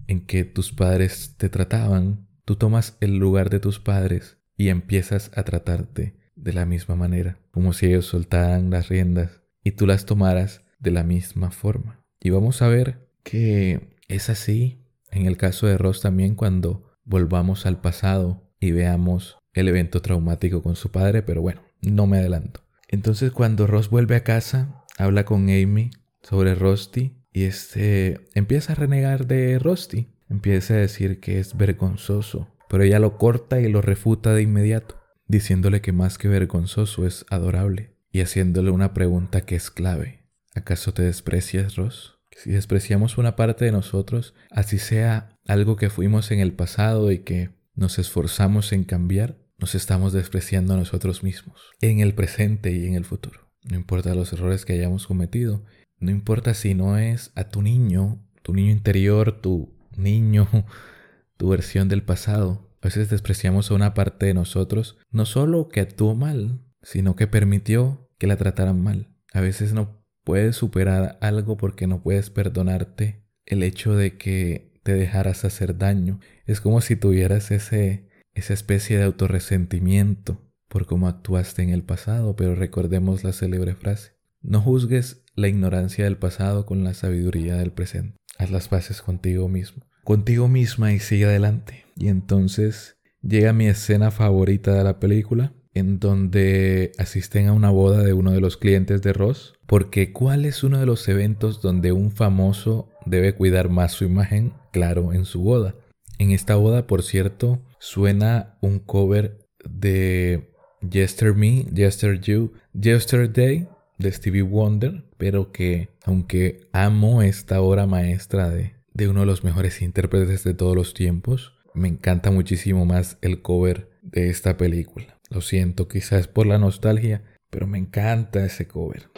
[0.07, 5.31] en que tus padres te trataban, tú tomas el lugar de tus padres y empiezas
[5.35, 10.05] a tratarte de la misma manera, como si ellos soltaran las riendas y tú las
[10.05, 12.03] tomaras de la misma forma.
[12.19, 17.65] Y vamos a ver que es así en el caso de Ross también cuando volvamos
[17.65, 22.61] al pasado y veamos el evento traumático con su padre, pero bueno, no me adelanto.
[22.87, 28.75] Entonces cuando Ross vuelve a casa, habla con Amy sobre Rusty y este empieza a
[28.75, 30.07] renegar de Rusty.
[30.29, 35.00] Empieza a decir que es vergonzoso, pero ella lo corta y lo refuta de inmediato,
[35.31, 37.95] diciéndole que más que vergonzoso es adorable.
[38.13, 40.25] y haciéndole una pregunta que es clave.
[40.53, 42.19] ¿Acaso te desprecias, Ross?
[42.35, 47.19] Si despreciamos una parte de nosotros, así sea algo que fuimos en el pasado y
[47.19, 52.85] que nos esforzamos en cambiar, nos estamos despreciando a nosotros mismos, en el presente y
[52.85, 53.49] en el futuro.
[53.63, 55.63] No importa los errores que hayamos cometido,
[55.97, 60.49] no importa si no es a tu niño, tu niño interior, tu niño,
[61.37, 62.70] tu versión del pasado.
[62.81, 67.27] A veces despreciamos a una parte de nosotros, no solo que actuó mal, sino que
[67.27, 69.15] permitió que la trataran mal.
[69.33, 74.93] A veces no puedes superar algo porque no puedes perdonarte el hecho de que te
[74.93, 76.19] dejaras hacer daño.
[76.45, 82.35] Es como si tuvieras ese, esa especie de autorresentimiento por cómo actuaste en el pasado,
[82.35, 84.13] pero recordemos la célebre frase.
[84.41, 88.17] No juzgues la ignorancia del pasado con la sabiduría del presente.
[88.37, 91.85] Haz las paces contigo mismo, contigo misma y sigue adelante.
[92.01, 98.01] Y entonces llega mi escena favorita de la película, en donde asisten a una boda
[98.01, 101.91] de uno de los clientes de Ross, porque ¿cuál es uno de los eventos donde
[101.91, 104.53] un famoso debe cuidar más su imagen?
[104.71, 105.75] Claro, en su boda.
[106.17, 113.67] En esta boda, por cierto, suena un cover de Yester Me, Yester You, Yesterday
[113.99, 119.43] de Stevie Wonder, pero que aunque amo esta obra maestra de, de uno de los
[119.43, 125.19] mejores intérpretes de todos los tiempos, me encanta muchísimo más el cover de esta película.
[125.29, 129.09] Lo siento, quizás por la nostalgia, pero me encanta ese cover.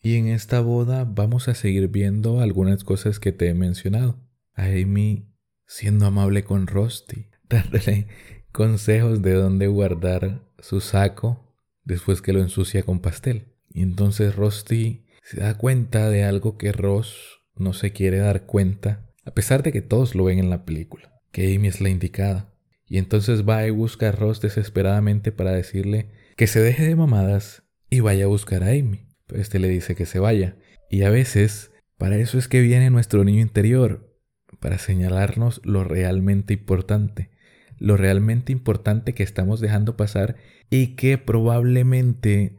[0.00, 4.18] Y en esta boda vamos a seguir viendo algunas cosas que te he mencionado.
[4.54, 5.28] A Amy
[5.66, 8.08] siendo amable con Rusty, dándole
[8.52, 13.52] consejos de dónde guardar su saco después que lo ensucia con pastel.
[13.68, 19.10] Y entonces Rusty se da cuenta de algo que Ross no se quiere dar cuenta,
[19.26, 22.54] a pesar de que todos lo ven en la película, que Amy es la indicada.
[22.86, 27.62] Y entonces va y busca a Ross desesperadamente para decirle que se deje de mamadas
[27.90, 29.06] y vaya a buscar a Amy.
[29.26, 30.56] Pero este le dice que se vaya.
[30.88, 34.16] Y a veces, para eso es que viene nuestro niño interior,
[34.60, 37.32] para señalarnos lo realmente importante,
[37.76, 40.36] lo realmente importante que estamos dejando pasar
[40.70, 42.56] y que probablemente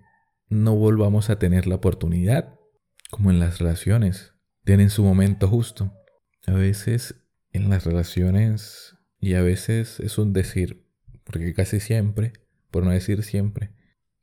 [0.50, 2.59] no volvamos a tener la oportunidad,
[3.10, 5.94] como en las relaciones, tienen su momento justo.
[6.46, 7.16] A veces
[7.52, 10.86] en las relaciones, y a veces es un decir,
[11.24, 12.34] porque casi siempre,
[12.72, 13.72] por no decir siempre,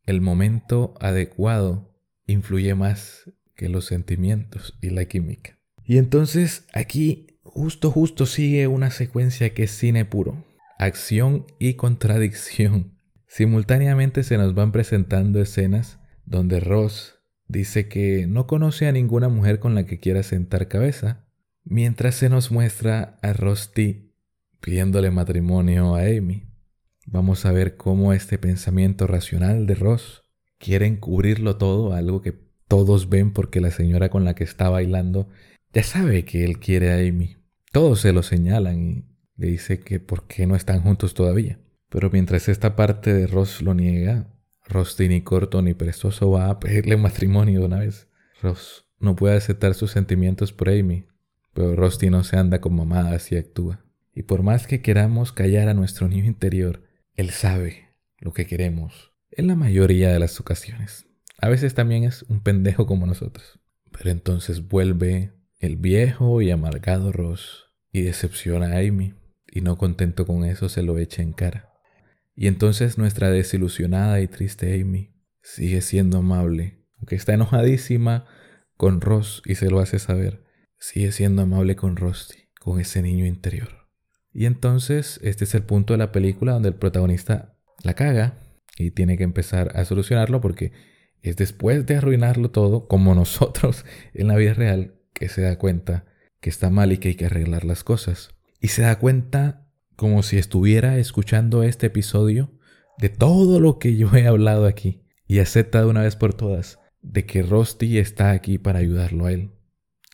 [0.04, 1.94] el momento adecuado
[2.26, 5.58] influye más que los sentimientos y la química.
[5.84, 10.44] Y entonces aquí justo, justo sigue una secuencia que es cine puro.
[10.78, 12.98] Acción y contradicción.
[13.26, 17.15] Simultáneamente se nos van presentando escenas donde Ross
[17.48, 21.24] dice que no conoce a ninguna mujer con la que quiera sentar cabeza,
[21.64, 24.12] mientras se nos muestra a Rusty
[24.60, 26.44] pidiéndole matrimonio a Amy.
[27.06, 30.24] Vamos a ver cómo este pensamiento racional de Ross
[30.58, 32.34] quiere encubrirlo todo, algo que
[32.66, 35.28] todos ven porque la señora con la que está bailando
[35.72, 37.36] ya sabe que él quiere a Amy.
[37.70, 39.04] Todos se lo señalan y
[39.36, 41.60] le dice que por qué no están juntos todavía.
[41.88, 44.26] Pero mientras esta parte de Ross lo niega,
[44.68, 48.08] Rusty ni corto ni prestoso va a pedirle matrimonio de una vez.
[48.42, 51.06] Ross no puede aceptar sus sentimientos por Amy,
[51.52, 53.84] pero Rusty no se anda con mamadas y actúa.
[54.14, 56.82] Y por más que queramos callar a nuestro niño interior,
[57.14, 61.06] él sabe lo que queremos en la mayoría de las ocasiones.
[61.38, 63.60] A veces también es un pendejo como nosotros.
[63.92, 69.14] Pero entonces vuelve el viejo y amargado Ross y decepciona a Amy,
[69.50, 71.75] y no contento con eso se lo echa en cara.
[72.36, 78.26] Y entonces nuestra desilusionada y triste Amy sigue siendo amable, aunque está enojadísima
[78.76, 80.44] con Ross y se lo hace saber,
[80.78, 83.88] sigue siendo amable con Rusty, con ese niño interior.
[84.32, 88.38] Y entonces este es el punto de la película donde el protagonista la caga
[88.76, 90.72] y tiene que empezar a solucionarlo porque
[91.22, 96.04] es después de arruinarlo todo, como nosotros en la vida real, que se da cuenta
[96.40, 98.30] que está mal y que hay que arreglar las cosas.
[98.60, 99.65] Y se da cuenta
[99.96, 102.52] como si estuviera escuchando este episodio
[102.98, 106.78] de todo lo que yo he hablado aquí y acepta de una vez por todas
[107.02, 109.52] de que Rusty está aquí para ayudarlo a él.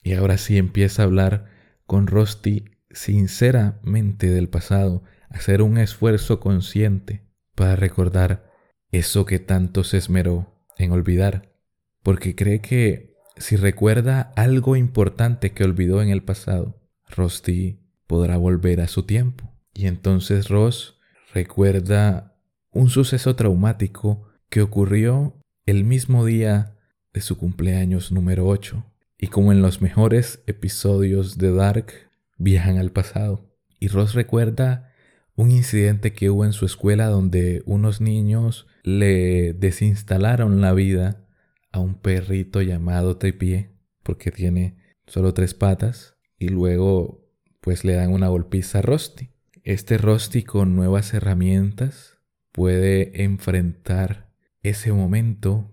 [0.03, 1.47] Y ahora sí empieza a hablar
[1.87, 8.51] con Rusty sinceramente del pasado, hacer un esfuerzo consciente para recordar
[8.91, 11.55] eso que tanto se esmeró en olvidar,
[12.03, 18.81] porque cree que si recuerda algo importante que olvidó en el pasado, Rusty podrá volver
[18.81, 19.52] a su tiempo.
[19.75, 20.99] Y entonces Ross
[21.33, 22.37] recuerda
[22.71, 26.77] un suceso traumático que ocurrió el mismo día
[27.13, 28.85] de su cumpleaños número 8.
[29.19, 31.93] Y como en los mejores episodios de Dark,
[32.39, 33.49] viajan al pasado.
[33.79, 34.93] Y Ross recuerda
[35.37, 41.25] un incidente que hubo en su escuela donde unos niños le desinstalaron la vida
[41.71, 43.71] a un perrito llamado Tripié
[44.03, 47.25] porque tiene solo tres patas y luego
[47.61, 49.31] pues le dan una golpiza a Rusty.
[49.65, 52.19] Este Rusty con nuevas herramientas
[52.51, 55.71] puede enfrentar ese momento,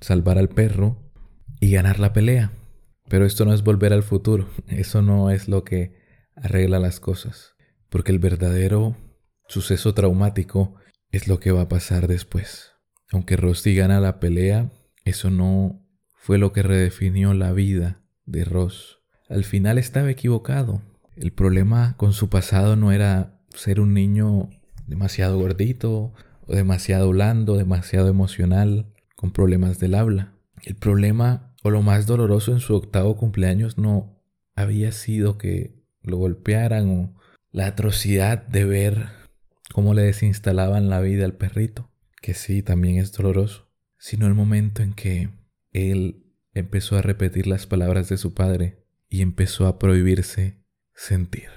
[0.00, 1.12] salvar al perro
[1.60, 2.52] y ganar la pelea.
[3.06, 5.92] Pero esto no es volver al futuro, eso no es lo que
[6.36, 7.54] arregla las cosas,
[7.90, 8.96] porque el verdadero
[9.46, 10.76] suceso traumático
[11.10, 12.72] es lo que va a pasar después.
[13.12, 14.70] Aunque Rusty gana la pelea,
[15.04, 19.00] eso no fue lo que redefinió la vida de Ross.
[19.28, 20.80] Al final estaba equivocado.
[21.20, 24.50] El problema con su pasado no era ser un niño
[24.86, 26.12] demasiado gordito
[26.46, 30.34] o demasiado blando, demasiado emocional, con problemas del habla.
[30.62, 34.22] El problema o lo más doloroso en su octavo cumpleaños no
[34.54, 39.08] había sido que lo golpearan o la atrocidad de ver
[39.74, 41.90] cómo le desinstalaban la vida al perrito,
[42.22, 45.30] que sí, también es doloroso, sino el momento en que
[45.72, 50.58] él empezó a repetir las palabras de su padre y empezó a prohibirse
[50.98, 51.48] sentir.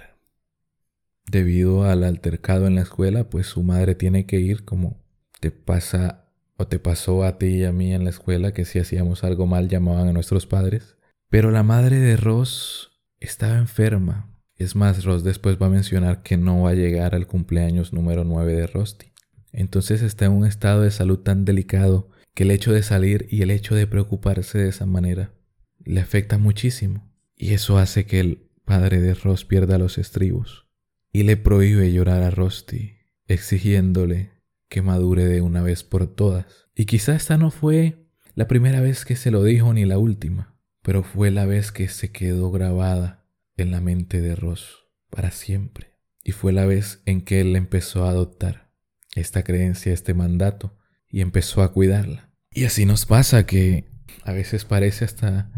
[1.26, 5.02] Debido al altercado en la escuela, pues su madre tiene que ir como
[5.40, 6.28] te pasa
[6.58, 9.48] o te pasó a ti y a mí en la escuela, que si hacíamos algo
[9.48, 10.96] mal llamaban a nuestros padres.
[11.28, 14.30] Pero la madre de Ross estaba enferma.
[14.56, 18.24] Es más, Ross después va a mencionar que no va a llegar al cumpleaños número
[18.24, 19.08] 9 de Rusty.
[19.52, 23.42] Entonces está en un estado de salud tan delicado que el hecho de salir y
[23.42, 25.34] el hecho de preocuparse de esa manera
[25.80, 27.12] le afecta muchísimo.
[27.36, 30.66] Y eso hace que el padre de Ross pierda los estribos
[31.12, 34.32] y le prohíbe llorar a Rusty, exigiéndole
[34.70, 36.46] que madure de una vez por todas.
[36.74, 40.56] Y quizá esta no fue la primera vez que se lo dijo ni la última,
[40.84, 43.26] pero fue la vez que se quedó grabada
[43.58, 45.98] en la mente de Ross para siempre.
[46.24, 48.72] Y fue la vez en que él empezó a adoptar
[49.16, 50.78] esta creencia, este mandato,
[51.10, 52.30] y empezó a cuidarla.
[52.50, 53.84] Y así nos pasa que
[54.24, 55.52] a veces parece hasta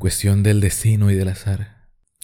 [0.00, 1.73] cuestión del destino y del azar,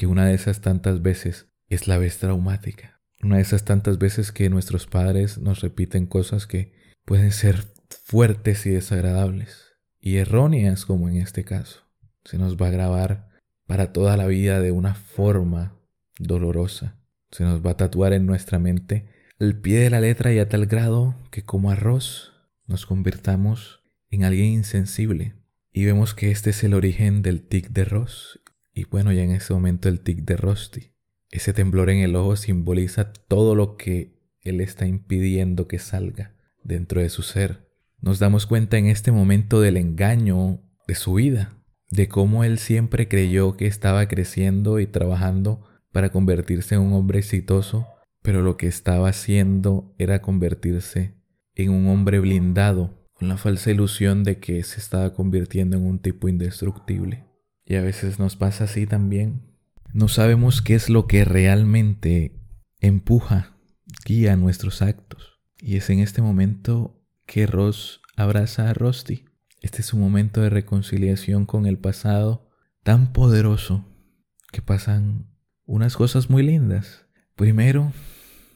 [0.01, 3.03] que una de esas tantas veces es la vez traumática.
[3.23, 6.73] Una de esas tantas veces que nuestros padres nos repiten cosas que
[7.05, 7.67] pueden ser
[8.07, 11.83] fuertes y desagradables y erróneas como en este caso.
[12.25, 13.29] Se nos va a grabar
[13.67, 15.77] para toda la vida de una forma
[16.19, 16.97] dolorosa.
[17.31, 19.07] Se nos va a tatuar en nuestra mente
[19.39, 22.33] el pie de la letra y a tal grado que como arroz
[22.67, 25.35] nos convirtamos en alguien insensible.
[25.75, 28.41] Y vemos que este es el origen del tic de Ross.
[28.73, 30.93] Y bueno, ya en ese momento el tic de Rusty.
[31.31, 37.01] Ese temblor en el ojo simboliza todo lo que él está impidiendo que salga dentro
[37.01, 37.69] de su ser.
[38.01, 41.57] Nos damos cuenta en este momento del engaño de su vida,
[41.91, 47.19] de cómo él siempre creyó que estaba creciendo y trabajando para convertirse en un hombre
[47.19, 47.87] exitoso,
[48.23, 51.15] pero lo que estaba haciendo era convertirse
[51.55, 55.99] en un hombre blindado con la falsa ilusión de que se estaba convirtiendo en un
[55.99, 57.30] tipo indestructible.
[57.71, 59.43] Y a veces nos pasa así también.
[59.93, 62.35] No sabemos qué es lo que realmente
[62.81, 63.55] empuja,
[64.05, 65.39] guía nuestros actos.
[65.61, 69.25] Y es en este momento que Ross abraza a Rusty.
[69.61, 72.51] Este es un momento de reconciliación con el pasado
[72.83, 73.87] tan poderoso
[74.51, 75.31] que pasan
[75.65, 77.07] unas cosas muy lindas.
[77.37, 77.93] Primero,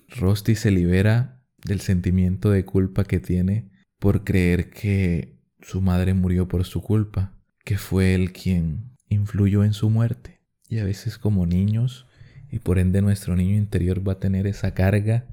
[0.08, 6.48] Rusty se libera del sentimiento de culpa que tiene por creer que su madre murió
[6.48, 10.40] por su culpa, que fue él quien influyó en su muerte.
[10.68, 12.06] Y a veces como niños,
[12.50, 15.26] y por ende nuestro niño interior va a tener esa carga,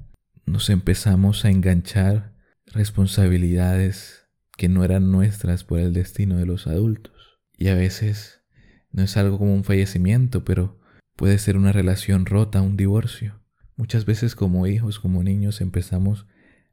[0.46, 2.32] nos empezamos a enganchar
[2.66, 4.26] responsabilidades
[4.56, 7.40] que no eran nuestras por el destino de los adultos.
[7.56, 8.40] Y a veces
[8.90, 10.80] no es algo como un fallecimiento, pero
[11.16, 13.40] puede ser una relación rota, un divorcio.
[13.76, 16.26] Muchas veces como hijos, como niños, empezamos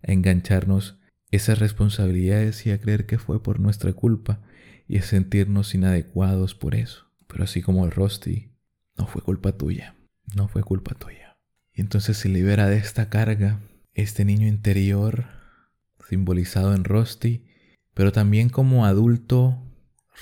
[0.07, 0.99] a engancharnos
[1.32, 4.41] esas responsabilidades y a creer que fue por nuestra culpa
[4.90, 7.06] y a sentirnos inadecuados por eso.
[7.28, 8.52] Pero así como el Rusty,
[8.98, 9.96] no fue culpa tuya,
[10.36, 11.38] no fue culpa tuya.
[11.72, 13.62] Y entonces se libera de esta carga
[13.94, 15.28] este niño interior
[16.10, 17.46] simbolizado en Rusty,
[17.94, 19.64] pero también como adulto,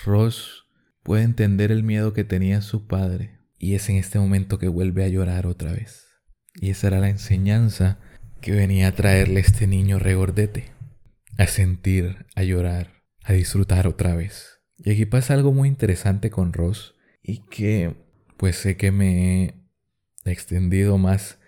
[0.04, 0.66] Ross
[1.02, 5.06] puede entender el miedo que tenía su padre y es en este momento que vuelve
[5.06, 6.08] a llorar otra vez.
[6.56, 8.00] Y esa era la enseñanza
[8.42, 10.74] que venía a traerle este niño regordete,
[11.38, 14.57] a sentir, a llorar, a disfrutar otra vez.
[14.80, 17.96] Y aquí pasa algo muy interesante con Ross y que
[18.38, 19.46] pues sé que me
[20.26, 21.40] he extendido más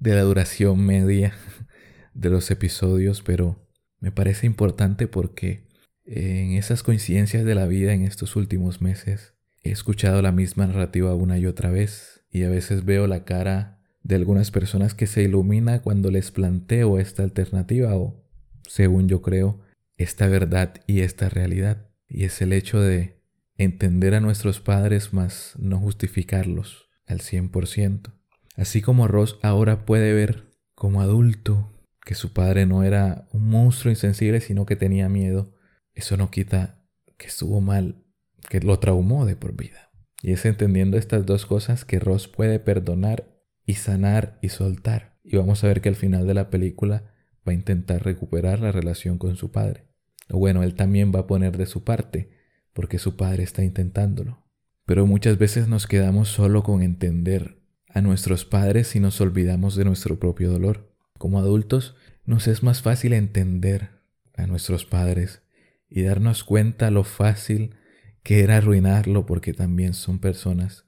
[0.00, 1.34] de la duración media
[2.14, 3.68] de los episodios, pero
[4.00, 5.66] me parece importante porque
[6.06, 11.14] en esas coincidencias de la vida en estos últimos meses he escuchado la misma narrativa
[11.14, 15.22] una y otra vez y a veces veo la cara de algunas personas que se
[15.22, 18.24] ilumina cuando les planteo esta alternativa o,
[18.66, 19.60] según yo creo,
[19.96, 21.87] esta verdad y esta realidad.
[22.08, 23.20] Y es el hecho de
[23.56, 28.12] entender a nuestros padres más no justificarlos al 100%.
[28.56, 31.72] Así como Ross ahora puede ver como adulto
[32.04, 35.54] que su padre no era un monstruo insensible, sino que tenía miedo,
[35.92, 36.82] eso no quita
[37.18, 38.02] que estuvo mal,
[38.48, 39.90] que lo traumó de por vida.
[40.22, 43.28] Y es entendiendo estas dos cosas que Ross puede perdonar
[43.66, 45.18] y sanar y soltar.
[45.22, 47.12] Y vamos a ver que al final de la película
[47.46, 49.87] va a intentar recuperar la relación con su padre.
[50.28, 52.30] Bueno, él también va a poner de su parte,
[52.72, 54.44] porque su padre está intentándolo.
[54.86, 57.58] Pero muchas veces nos quedamos solo con entender
[57.88, 60.94] a nuestros padres y nos olvidamos de nuestro propio dolor.
[61.18, 63.90] Como adultos nos es más fácil entender
[64.36, 65.42] a nuestros padres
[65.88, 67.74] y darnos cuenta lo fácil
[68.22, 70.84] que era arruinarlo porque también son personas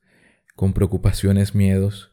[0.54, 2.12] con preocupaciones, miedos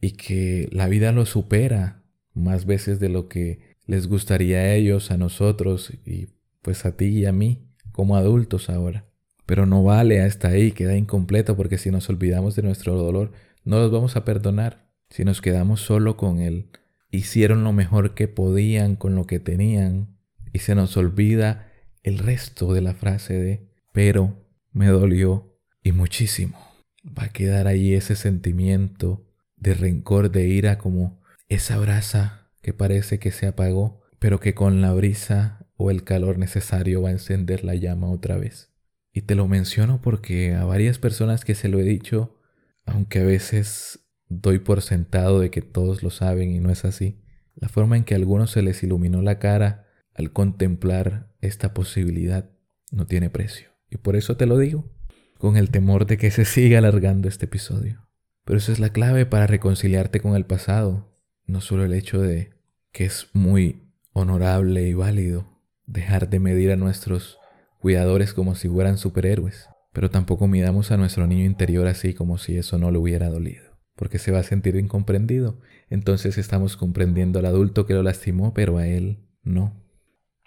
[0.00, 5.10] y que la vida lo supera más veces de lo que les gustaría a ellos,
[5.10, 6.28] a nosotros y
[6.62, 9.06] pues a ti y a mí como adultos ahora.
[9.46, 13.32] Pero no vale hasta ahí, queda incompleto porque si nos olvidamos de nuestro dolor,
[13.64, 14.88] no los vamos a perdonar.
[15.10, 16.70] Si nos quedamos solo con él,
[17.10, 20.18] hicieron lo mejor que podían con lo que tenían
[20.52, 26.58] y se nos olvida el resto de la frase de pero me dolió y muchísimo.
[27.06, 33.18] Va a quedar ahí ese sentimiento de rencor, de ira, como esa brasa que parece
[33.18, 37.64] que se apagó, pero que con la brisa o el calor necesario va a encender
[37.64, 38.70] la llama otra vez.
[39.12, 42.36] Y te lo menciono porque a varias personas que se lo he dicho,
[42.84, 47.22] aunque a veces doy por sentado de que todos lo saben y no es así.
[47.54, 52.50] La forma en que a algunos se les iluminó la cara al contemplar esta posibilidad
[52.90, 53.68] no tiene precio.
[53.88, 54.90] Y por eso te lo digo,
[55.38, 58.08] con el temor de que se siga alargando este episodio.
[58.44, 61.14] Pero esa es la clave para reconciliarte con el pasado,
[61.46, 62.50] no solo el hecho de
[62.90, 65.47] que es muy honorable y válido
[65.88, 67.38] dejar de medir a nuestros
[67.80, 72.56] cuidadores como si fueran superhéroes, pero tampoco midamos a nuestro niño interior así como si
[72.56, 73.68] eso no le hubiera dolido
[73.98, 75.60] porque se va a sentir incomprendido.
[75.90, 79.82] Entonces estamos comprendiendo al adulto que lo lastimó, pero a él no.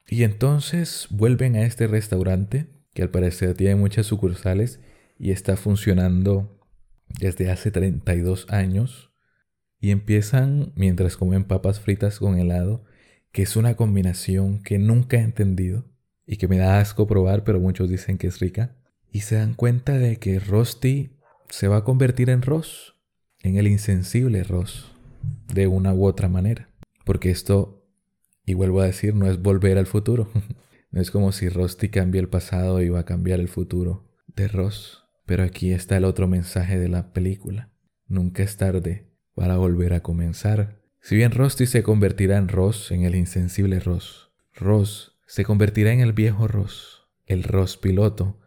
[0.08, 4.80] Y entonces vuelven a este restaurante, que al parecer tiene muchas sucursales
[5.20, 6.60] y está funcionando
[7.20, 9.12] desde hace 32 años,
[9.82, 12.86] y empiezan, mientras comen papas fritas con helado,
[13.32, 15.86] que es una combinación que nunca he entendido
[16.26, 18.76] y que me da asco probar, pero muchos dicen que es rica,
[19.12, 21.18] y se dan cuenta de que Rosti
[21.50, 22.96] se va a convertir en Ross
[23.44, 24.92] en el insensible Ross
[25.54, 26.70] de una u otra manera.
[27.04, 27.86] Porque esto,
[28.46, 30.30] y vuelvo a decir, no es volver al futuro.
[30.92, 34.48] no es como si Rusty cambie el pasado y va a cambiar el futuro de
[34.48, 35.04] Ross.
[35.26, 37.70] Pero aquí está el otro mensaje de la película.
[38.08, 40.81] Nunca es tarde para volver a comenzar.
[41.04, 46.00] Si bien Rusty se convertirá en Ross, en el insensible Ross, Ross se convertirá en
[46.00, 48.40] el viejo Ross, el Ross piloto,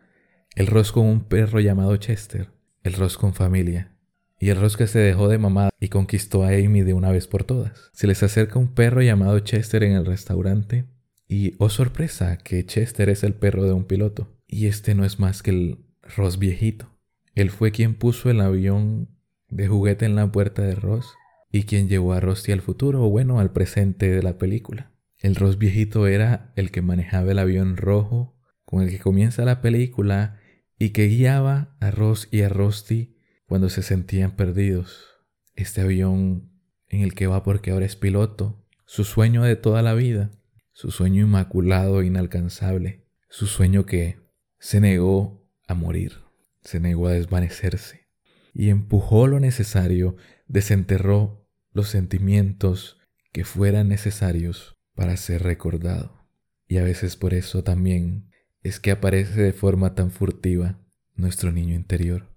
[0.55, 2.53] el Ross con un perro llamado Chester,
[2.85, 3.97] el Ross con familia,
[4.39, 7.27] y el Ross que se dejó de mamá y conquistó a Amy de una vez
[7.27, 7.91] por todas.
[7.93, 10.85] Se les acerca un perro llamado Chester en el restaurante
[11.27, 14.29] y, oh sorpresa, que Chester es el perro de un piloto.
[14.47, 15.79] Y este no es más que el
[16.17, 16.89] Ross viejito.
[17.35, 19.09] Él fue quien puso el avión
[19.49, 21.07] de juguete en la puerta de Ross
[21.55, 24.91] y quien llevó a Rusty al futuro o bueno, al presente de la película.
[25.21, 29.61] El Ross viejito era el que manejaba el avión rojo con el que comienza la
[29.61, 30.41] película
[30.81, 35.07] y que guiaba a Ross y a Rusty cuando se sentían perdidos.
[35.55, 36.51] Este avión
[36.89, 40.33] en el que va porque ahora es piloto, su sueño de toda la vida,
[40.73, 44.19] su sueño inmaculado e inalcanzable, su sueño que
[44.59, 46.15] se negó a morir,
[46.63, 48.09] se negó a desvanecerse
[48.53, 50.17] y empujó lo necesario,
[50.49, 51.44] desenterró
[51.75, 52.99] los sentimientos
[53.33, 56.27] que fueran necesarios para ser recordado.
[56.67, 58.31] Y a veces por eso también
[58.63, 60.81] es que aparece de forma tan furtiva
[61.15, 62.35] nuestro niño interior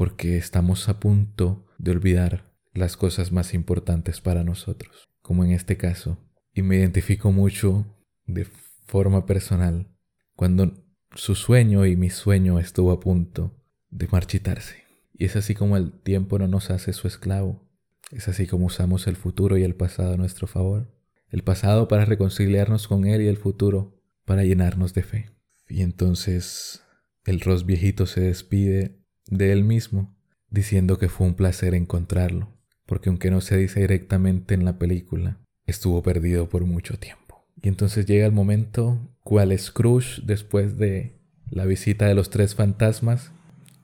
[0.00, 5.76] porque estamos a punto de olvidar las cosas más importantes para nosotros, como en este
[5.76, 6.16] caso.
[6.54, 7.84] Y me identifico mucho
[8.24, 8.46] de
[8.86, 9.94] forma personal
[10.34, 10.72] cuando
[11.14, 14.84] su sueño y mi sueño estuvo a punto de marchitarse.
[15.12, 17.68] Y es así como el tiempo no nos hace su esclavo.
[18.10, 20.92] Es así como usamos el futuro y el pasado a nuestro favor.
[21.28, 25.30] El pasado para reconciliarnos con él y el futuro para llenarnos de fe.
[25.68, 26.82] Y entonces
[27.24, 30.16] el Ros viejito se despide de él mismo,
[30.48, 32.48] diciendo que fue un placer encontrarlo,
[32.86, 37.46] porque aunque no se dice directamente en la película, estuvo perdido por mucho tiempo.
[37.62, 43.30] Y entonces llega el momento cual Scrooge después de la visita de los tres fantasmas,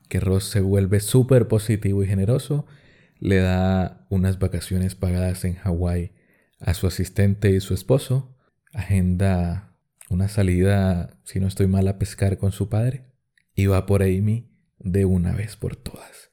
[0.09, 2.65] que Ross se vuelve súper positivo y generoso,
[3.19, 6.11] le da unas vacaciones pagadas en Hawái
[6.59, 8.35] a su asistente y su esposo,
[8.73, 9.75] agenda
[10.09, 13.05] una salida, si no estoy mal, a pescar con su padre,
[13.55, 14.49] y va por Amy
[14.79, 16.31] de una vez por todas.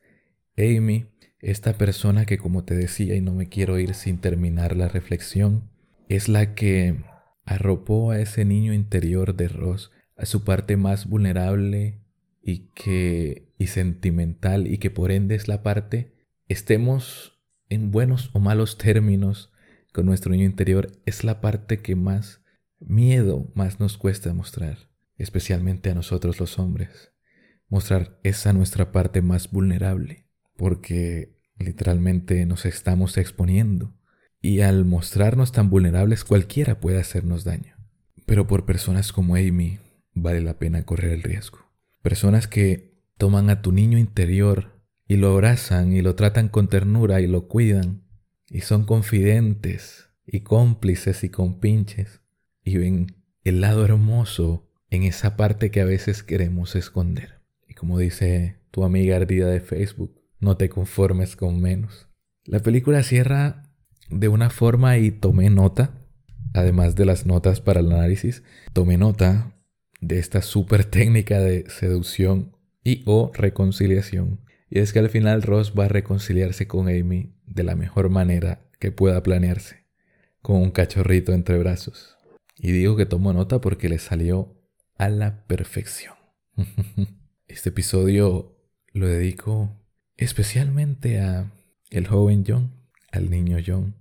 [0.56, 1.06] Amy,
[1.40, 5.70] esta persona que como te decía y no me quiero ir sin terminar la reflexión,
[6.08, 7.02] es la que
[7.44, 12.00] arropó a ese niño interior de Ross, a su parte más vulnerable
[12.42, 16.13] y que y sentimental y que por ende es la parte
[16.48, 19.52] estemos en buenos o malos términos
[19.92, 22.42] con nuestro niño interior es la parte que más
[22.80, 27.12] miedo más nos cuesta mostrar, especialmente a nosotros los hombres.
[27.68, 33.96] Mostrar esa nuestra parte más vulnerable, porque literalmente nos estamos exponiendo.
[34.40, 37.76] Y al mostrarnos tan vulnerables cualquiera puede hacernos daño.
[38.26, 39.78] Pero por personas como Amy
[40.12, 41.58] vale la pena correr el riesgo.
[42.02, 44.73] Personas que toman a tu niño interior
[45.06, 48.04] y lo abrazan y lo tratan con ternura y lo cuidan
[48.48, 52.22] y son confidentes y cómplices y compinches
[52.62, 57.40] y ven el lado hermoso en esa parte que a veces queremos esconder.
[57.68, 62.08] Y como dice tu amiga ardida de Facebook, no te conformes con menos.
[62.44, 63.70] La película cierra
[64.10, 66.06] de una forma y tomé nota,
[66.52, 68.42] además de las notas para el análisis,
[68.72, 69.56] tomé nota
[70.00, 74.43] de esta súper técnica de seducción y o reconciliación.
[74.74, 78.66] Y es que al final Ross va a reconciliarse con Amy de la mejor manera
[78.80, 79.84] que pueda planearse,
[80.42, 82.16] con un cachorrito entre brazos.
[82.58, 84.60] Y digo que tomo nota porque le salió
[84.98, 86.14] a la perfección.
[87.46, 88.58] Este episodio
[88.92, 89.70] lo dedico
[90.16, 91.52] especialmente a
[91.90, 92.72] el joven John,
[93.12, 93.94] al niño John,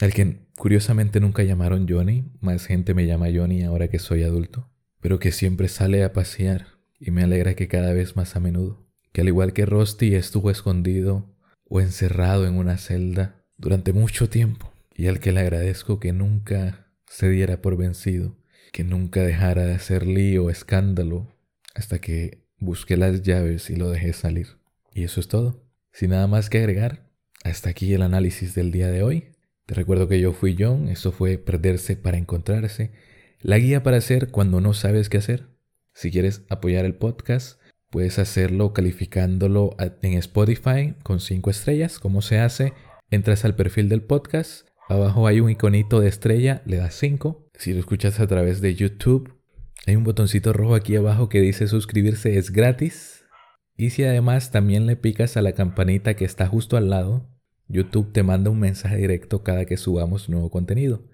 [0.00, 4.68] al que curiosamente nunca llamaron Johnny, más gente me llama Johnny ahora que soy adulto,
[4.98, 6.66] pero que siempre sale a pasear
[6.98, 8.87] y me alegra que cada vez más a menudo,
[9.20, 15.06] al igual que Rusty estuvo escondido o encerrado en una celda durante mucho tiempo y
[15.06, 18.36] al que le agradezco que nunca se diera por vencido,
[18.72, 21.34] que nunca dejara de hacer lío escándalo
[21.74, 24.58] hasta que busqué las llaves y lo dejé salir.
[24.92, 25.62] Y eso es todo.
[25.92, 27.08] Sin nada más que agregar,
[27.44, 29.32] hasta aquí el análisis del día de hoy.
[29.66, 32.90] Te recuerdo que yo fui John, esto fue Perderse para Encontrarse,
[33.40, 35.46] la guía para hacer cuando no sabes qué hacer.
[35.94, 37.57] Si quieres apoyar el podcast,
[37.90, 41.98] puedes hacerlo calificándolo en Spotify con 5 estrellas.
[41.98, 42.72] ¿Cómo se hace?
[43.10, 47.48] Entras al perfil del podcast, abajo hay un iconito de estrella, le das 5.
[47.54, 49.34] Si lo escuchas a través de YouTube,
[49.86, 53.24] hay un botoncito rojo aquí abajo que dice suscribirse es gratis.
[53.76, 57.30] Y si además también le picas a la campanita que está justo al lado,
[57.68, 61.04] YouTube te manda un mensaje directo cada que subamos nuevo contenido.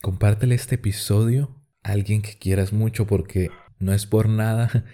[0.00, 4.84] Compártele este episodio a alguien que quieras mucho porque no es por nada,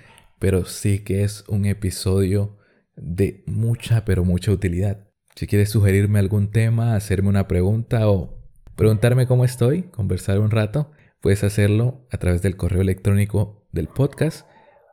[0.40, 2.58] pero sí que es un episodio
[2.96, 5.06] de mucha, pero mucha utilidad.
[5.36, 8.42] Si quieres sugerirme algún tema, hacerme una pregunta o
[8.74, 14.46] preguntarme cómo estoy, conversar un rato, puedes hacerlo a través del correo electrónico del podcast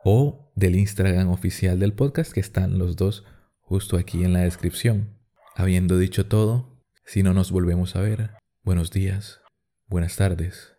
[0.04, 3.24] o del Instagram oficial del podcast, que están los dos
[3.60, 5.18] justo aquí en la descripción.
[5.56, 8.32] Habiendo dicho todo, si no nos volvemos a ver,
[8.62, 9.40] buenos días,
[9.86, 10.74] buenas tardes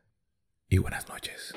[0.70, 1.56] y buenas noches.